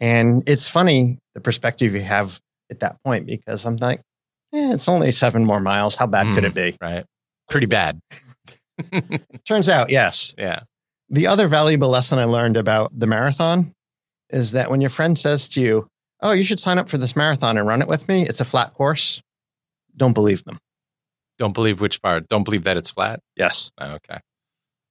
And 0.00 0.42
it's 0.46 0.68
funny 0.68 1.18
the 1.34 1.40
perspective 1.40 1.94
you 1.94 2.00
have 2.00 2.40
at 2.70 2.80
that 2.80 2.96
point 3.04 3.26
because 3.26 3.64
I'm 3.64 3.76
like, 3.76 4.00
eh, 4.54 4.72
it's 4.72 4.88
only 4.88 5.12
seven 5.12 5.44
more 5.44 5.60
miles. 5.60 5.96
How 5.96 6.06
bad 6.06 6.26
mm, 6.26 6.34
could 6.34 6.44
it 6.44 6.54
be? 6.54 6.76
Right. 6.80 7.04
Pretty 7.48 7.66
bad. 7.66 8.00
Turns 9.48 9.68
out, 9.68 9.90
yes. 9.90 10.34
Yeah. 10.38 10.60
The 11.08 11.26
other 11.26 11.46
valuable 11.46 11.88
lesson 11.88 12.18
I 12.18 12.24
learned 12.24 12.56
about 12.56 12.98
the 12.98 13.06
marathon 13.06 13.72
is 14.30 14.52
that 14.52 14.70
when 14.70 14.80
your 14.80 14.90
friend 14.90 15.18
says 15.18 15.48
to 15.50 15.60
you, 15.60 15.86
Oh, 16.22 16.32
you 16.32 16.42
should 16.42 16.58
sign 16.58 16.78
up 16.78 16.88
for 16.88 16.96
this 16.96 17.14
marathon 17.14 17.58
and 17.58 17.68
run 17.68 17.82
it 17.82 17.88
with 17.88 18.08
me, 18.08 18.26
it's 18.26 18.40
a 18.40 18.44
flat 18.44 18.72
course. 18.72 19.20
Don't 19.96 20.12
believe 20.12 20.44
them. 20.44 20.58
Don't 21.38 21.52
believe 21.52 21.80
which 21.80 22.00
part? 22.02 22.28
Don't 22.28 22.44
believe 22.44 22.64
that 22.64 22.76
it's 22.76 22.90
flat? 22.90 23.20
Yes. 23.36 23.70
Oh, 23.78 23.92
okay. 23.92 24.18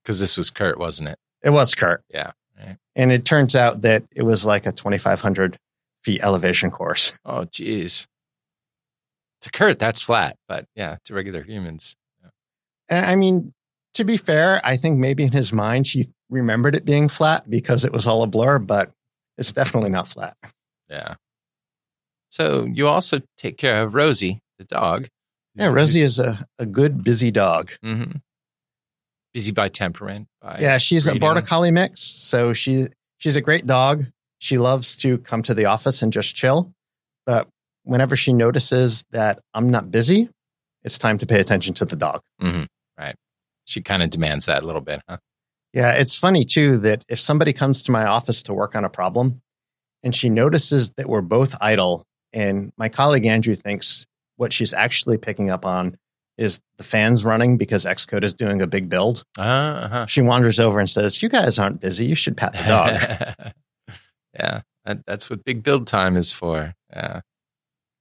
Because 0.04 0.20
this 0.20 0.38
was 0.38 0.50
Curt, 0.50 0.78
wasn't 0.78 1.10
it? 1.10 1.18
It 1.44 1.50
was 1.50 1.74
Curt. 1.74 2.04
Yeah. 2.10 2.32
Right. 2.58 2.78
And 2.96 3.12
it 3.12 3.26
turns 3.26 3.56
out 3.56 3.82
that 3.82 4.04
it 4.16 4.24
was 4.24 4.46
like 4.46 4.66
a 4.66 4.72
2,500 4.72 5.58
feet 6.04 6.22
elevation 6.24 6.72
course. 6.72 7.18
Oh, 7.26 7.46
geez. 7.46 8.06
To 9.42 9.52
Curt, 9.52 9.80
that's 9.80 10.02
flat. 10.02 10.38
But 10.48 10.66
yeah, 10.76 10.98
to 11.06 11.14
regular 11.14 11.44
humans. 11.44 11.96
I 12.90 13.16
mean, 13.16 13.54
to 13.96 14.04
be 14.04 14.16
fair, 14.18 14.62
I 14.64 14.78
think 14.78 15.00
maybe 15.00 15.24
in 15.24 15.32
his 15.32 15.52
mind 15.52 15.88
she 15.88 16.10
remembered 16.30 16.76
it 16.76 16.86
being 16.86 17.10
flat 17.10 17.50
because 17.50 17.84
it 17.84 17.92
was 17.92 18.06
all 18.06 18.22
a 18.22 18.28
blur, 18.28 18.60
but 18.60 18.92
it's 19.38 19.52
definitely 19.52 19.90
not 19.90 20.08
flat. 20.08 20.38
Yeah. 20.90 21.16
So 22.30 22.66
you 22.66 22.88
also 22.88 23.22
take 23.38 23.58
care 23.58 23.82
of 23.82 23.96
Rosie, 23.96 24.40
the 24.58 24.66
dog. 24.66 25.08
Yeah, 25.56 25.68
Rosie 25.68 26.02
is 26.02 26.20
a, 26.20 26.40
a 26.60 26.66
good, 26.66 27.04
busy 27.04 27.32
dog. 27.32 27.72
Mm-hmm. 27.84 28.18
Busy 29.34 29.52
by 29.52 29.70
temperament. 29.70 30.28
By 30.42 30.60
yeah, 30.60 30.78
she's 30.78 31.06
breeding. 31.06 31.22
a 31.22 31.26
border 31.26 31.42
collie 31.42 31.72
mix, 31.72 32.02
so 32.02 32.54
she 32.54 32.88
she's 33.18 33.36
a 33.36 33.42
great 33.42 33.66
dog. 33.66 34.06
She 34.40 34.58
loves 34.58 34.98
to 34.98 35.18
come 35.20 35.42
to 35.44 35.54
the 35.54 35.66
office 35.66 36.02
and 36.02 36.12
just 36.12 36.36
chill, 36.36 36.74
but 37.26 37.48
whenever 37.84 38.16
she 38.16 38.34
notices 38.34 39.04
that 39.12 39.40
I'm 39.54 39.72
not 39.72 39.92
busy, 39.92 40.30
it's 40.84 40.98
time 40.98 41.18
to 41.20 41.26
pay 41.26 41.40
attention 41.40 41.74
to 41.76 41.86
the 41.86 41.96
dog. 41.96 42.22
Mm-hmm. 42.42 42.64
Right. 42.98 43.16
She 43.66 43.82
kind 43.82 44.04
of 44.04 44.10
demands 44.10 44.46
that 44.46 44.64
a 44.64 44.66
little 44.66 44.82
bit, 44.82 45.02
huh? 45.08 45.18
Yeah, 45.74 45.92
it's 45.92 46.18
funny 46.18 46.46
too 46.46 46.78
that 46.80 47.04
if 47.10 47.20
somebody 47.20 47.52
comes 47.52 47.84
to 47.84 47.92
my 47.92 48.06
office 48.06 48.44
to 48.44 48.54
work 48.54 48.76
on 48.76 48.86
a 48.86 48.90
problem 48.90 49.42
and 50.04 50.16
she 50.16 50.30
notices 50.30 50.92
that 50.98 51.10
we're 51.10 51.22
both 51.22 51.56
idle, 51.60 52.06
and 52.32 52.72
my 52.78 52.88
colleague 52.88 53.26
Andrew 53.26 53.56
thinks 53.56 54.06
what 54.38 54.54
she's 54.54 54.74
actually 54.74 55.18
picking 55.18 55.50
up 55.50 55.66
on 55.66 55.98
is 56.38 56.60
the 56.78 56.84
fans 56.84 57.24
running 57.24 57.58
because 57.58 57.86
Xcode 57.86 58.24
is 58.24 58.34
doing 58.34 58.62
a 58.62 58.68
big 58.68 58.90
build. 58.90 59.24
Uh-huh. 59.38 60.06
She 60.06 60.22
wanders 60.22 60.60
over 60.60 60.80
and 60.80 60.90
says, 60.90 61.22
You 61.22 61.30
guys 61.30 61.58
aren't 61.58 61.80
busy. 61.80 62.06
You 62.06 62.16
should 62.16 62.36
pat 62.36 62.54
the 62.54 62.64
dog. 62.64 63.54
yeah, 64.34 64.62
that, 64.84 65.06
that's 65.06 65.30
what 65.30 65.46
big 65.46 65.64
build 65.64 65.88
time 65.88 66.18
is 66.18 66.32
for. 66.32 66.74
Yeah. 66.92 67.22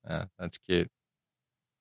yeah, 0.09 0.25
that's 0.39 0.59
cute. 0.59 0.89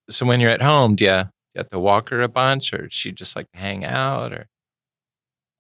So 0.10 0.26
when 0.26 0.40
you're 0.40 0.52
at 0.52 0.62
home, 0.62 0.96
do 0.96 1.06
you, 1.06 1.12
do 1.12 1.30
you 1.56 1.60
have 1.60 1.70
to 1.70 1.80
walk 1.80 2.10
her 2.10 2.22
a 2.22 2.28
bunch 2.28 2.74
or 2.74 2.84
does 2.84 2.94
she 2.94 3.12
just 3.12 3.36
like 3.36 3.50
to 3.52 3.58
hang 3.58 3.84
out 3.84 4.34
or? 4.34 4.48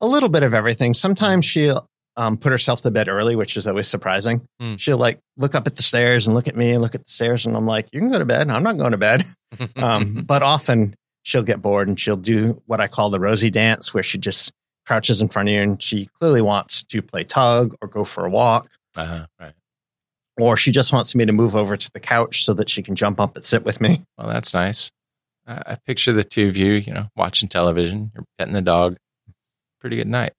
a 0.03 0.07
little 0.07 0.29
bit 0.29 0.43
of 0.43 0.53
everything. 0.53 0.93
Sometimes 0.93 1.45
she'll 1.45 1.87
um, 2.15 2.37
put 2.37 2.51
herself 2.51 2.81
to 2.81 2.91
bed 2.91 3.07
early, 3.07 3.35
which 3.35 3.57
is 3.57 3.67
always 3.67 3.87
surprising. 3.87 4.47
Hmm. 4.59 4.75
She'll 4.75 4.97
like 4.97 5.19
look 5.37 5.55
up 5.55 5.67
at 5.67 5.75
the 5.75 5.83
stairs 5.83 6.27
and 6.27 6.35
look 6.35 6.47
at 6.47 6.55
me 6.55 6.71
and 6.71 6.81
look 6.81 6.95
at 6.95 7.05
the 7.05 7.11
stairs, 7.11 7.45
and 7.45 7.55
I'm 7.55 7.65
like, 7.65 7.87
"You 7.91 7.99
can 7.99 8.11
go 8.11 8.19
to 8.19 8.25
bed. 8.25 8.49
I'm 8.49 8.63
not 8.63 8.77
going 8.77 8.91
to 8.91 8.97
bed." 8.97 9.23
Um, 9.75 10.23
but 10.25 10.41
often 10.41 10.95
she'll 11.21 11.43
get 11.43 11.61
bored 11.61 11.87
and 11.87 11.99
she'll 11.99 12.17
do 12.17 12.59
what 12.65 12.81
I 12.81 12.87
call 12.87 13.11
the 13.11 13.19
Rosie 13.19 13.51
dance, 13.51 13.93
where 13.93 14.01
she 14.01 14.17
just 14.17 14.51
crouches 14.85 15.21
in 15.21 15.29
front 15.29 15.49
of 15.49 15.53
you 15.53 15.61
and 15.61 15.81
she 15.81 16.09
clearly 16.19 16.41
wants 16.41 16.83
to 16.83 17.03
play 17.03 17.23
tug 17.23 17.75
or 17.79 17.87
go 17.87 18.03
for 18.03 18.25
a 18.25 18.31
walk, 18.31 18.69
uh-huh, 18.95 19.27
right. 19.39 19.53
or 20.39 20.57
she 20.57 20.71
just 20.71 20.91
wants 20.91 21.13
me 21.13 21.23
to 21.25 21.31
move 21.31 21.55
over 21.55 21.77
to 21.77 21.91
the 21.91 21.99
couch 21.99 22.43
so 22.43 22.53
that 22.53 22.69
she 22.69 22.81
can 22.81 22.95
jump 22.95 23.19
up 23.19 23.35
and 23.35 23.45
sit 23.45 23.63
with 23.63 23.79
me. 23.79 24.03
Well, 24.17 24.27
that's 24.27 24.53
nice. 24.53 24.91
I, 25.47 25.61
I 25.65 25.75
picture 25.75 26.13
the 26.13 26.23
two 26.23 26.47
of 26.47 26.57
you, 26.57 26.73
you 26.73 26.93
know, 26.93 27.07
watching 27.15 27.49
television, 27.49 28.11
you're 28.13 28.25
petting 28.37 28.53
the 28.53 28.61
dog. 28.61 28.97
Pretty 29.79 29.97
good 29.97 30.07
night. 30.07 30.33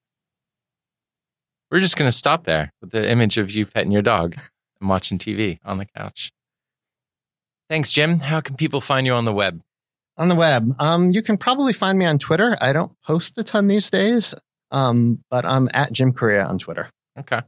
We're 1.75 1.81
just 1.81 1.97
going 1.97 2.07
to 2.07 2.15
stop 2.15 2.45
there 2.45 2.71
with 2.79 2.91
the 2.91 3.11
image 3.11 3.37
of 3.37 3.51
you 3.51 3.65
petting 3.65 3.91
your 3.91 4.01
dog 4.01 4.37
and 4.79 4.89
watching 4.89 5.17
TV 5.17 5.59
on 5.65 5.77
the 5.77 5.85
couch. 5.85 6.31
Thanks, 7.69 7.91
Jim. 7.91 8.19
How 8.19 8.39
can 8.39 8.55
people 8.55 8.79
find 8.79 9.05
you 9.05 9.11
on 9.11 9.25
the 9.25 9.33
web? 9.33 9.59
On 10.15 10.29
the 10.29 10.35
web, 10.35 10.69
um, 10.79 11.11
you 11.11 11.21
can 11.21 11.35
probably 11.35 11.73
find 11.73 11.99
me 11.99 12.05
on 12.05 12.17
Twitter. 12.17 12.55
I 12.61 12.71
don't 12.71 12.93
post 13.03 13.37
a 13.37 13.43
ton 13.43 13.67
these 13.67 13.89
days, 13.89 14.33
um, 14.71 15.21
but 15.29 15.43
I'm 15.43 15.67
at 15.73 15.91
Jim 15.91 16.13
Correia 16.13 16.45
on 16.45 16.59
Twitter. 16.59 16.89
Okay. 17.19 17.41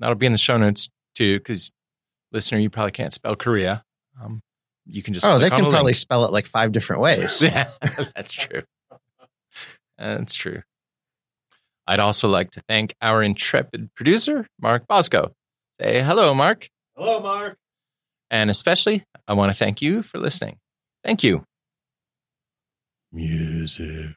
That'll 0.00 0.16
be 0.16 0.26
in 0.26 0.32
the 0.32 0.38
show 0.38 0.56
notes 0.56 0.88
too, 1.14 1.38
because 1.38 1.70
listener, 2.32 2.58
you 2.58 2.70
probably 2.70 2.90
can't 2.90 3.12
spell 3.12 3.36
Correia. 3.36 3.84
Um, 4.20 4.40
you 4.84 5.00
can 5.00 5.14
just 5.14 5.24
Oh, 5.24 5.38
they 5.38 5.48
can 5.48 5.60
probably 5.60 5.82
link. 5.84 5.96
spell 5.96 6.24
it 6.24 6.32
like 6.32 6.48
five 6.48 6.72
different 6.72 7.02
ways. 7.02 7.40
Yeah, 7.40 7.68
that's 8.16 8.34
true. 8.34 8.62
That's 9.96 10.34
true. 10.34 10.62
I'd 11.86 12.00
also 12.00 12.28
like 12.28 12.50
to 12.52 12.62
thank 12.68 12.94
our 13.00 13.22
intrepid 13.22 13.90
producer, 13.94 14.46
Mark 14.60 14.86
Bosco. 14.86 15.32
Say 15.80 16.02
hello, 16.02 16.34
Mark. 16.34 16.68
Hello, 16.96 17.20
Mark. 17.20 17.56
And 18.30 18.50
especially, 18.50 19.04
I 19.26 19.32
want 19.32 19.50
to 19.50 19.58
thank 19.58 19.82
you 19.82 20.02
for 20.02 20.18
listening. 20.18 20.58
Thank 21.02 21.24
you. 21.24 21.44
Music. 23.12 24.14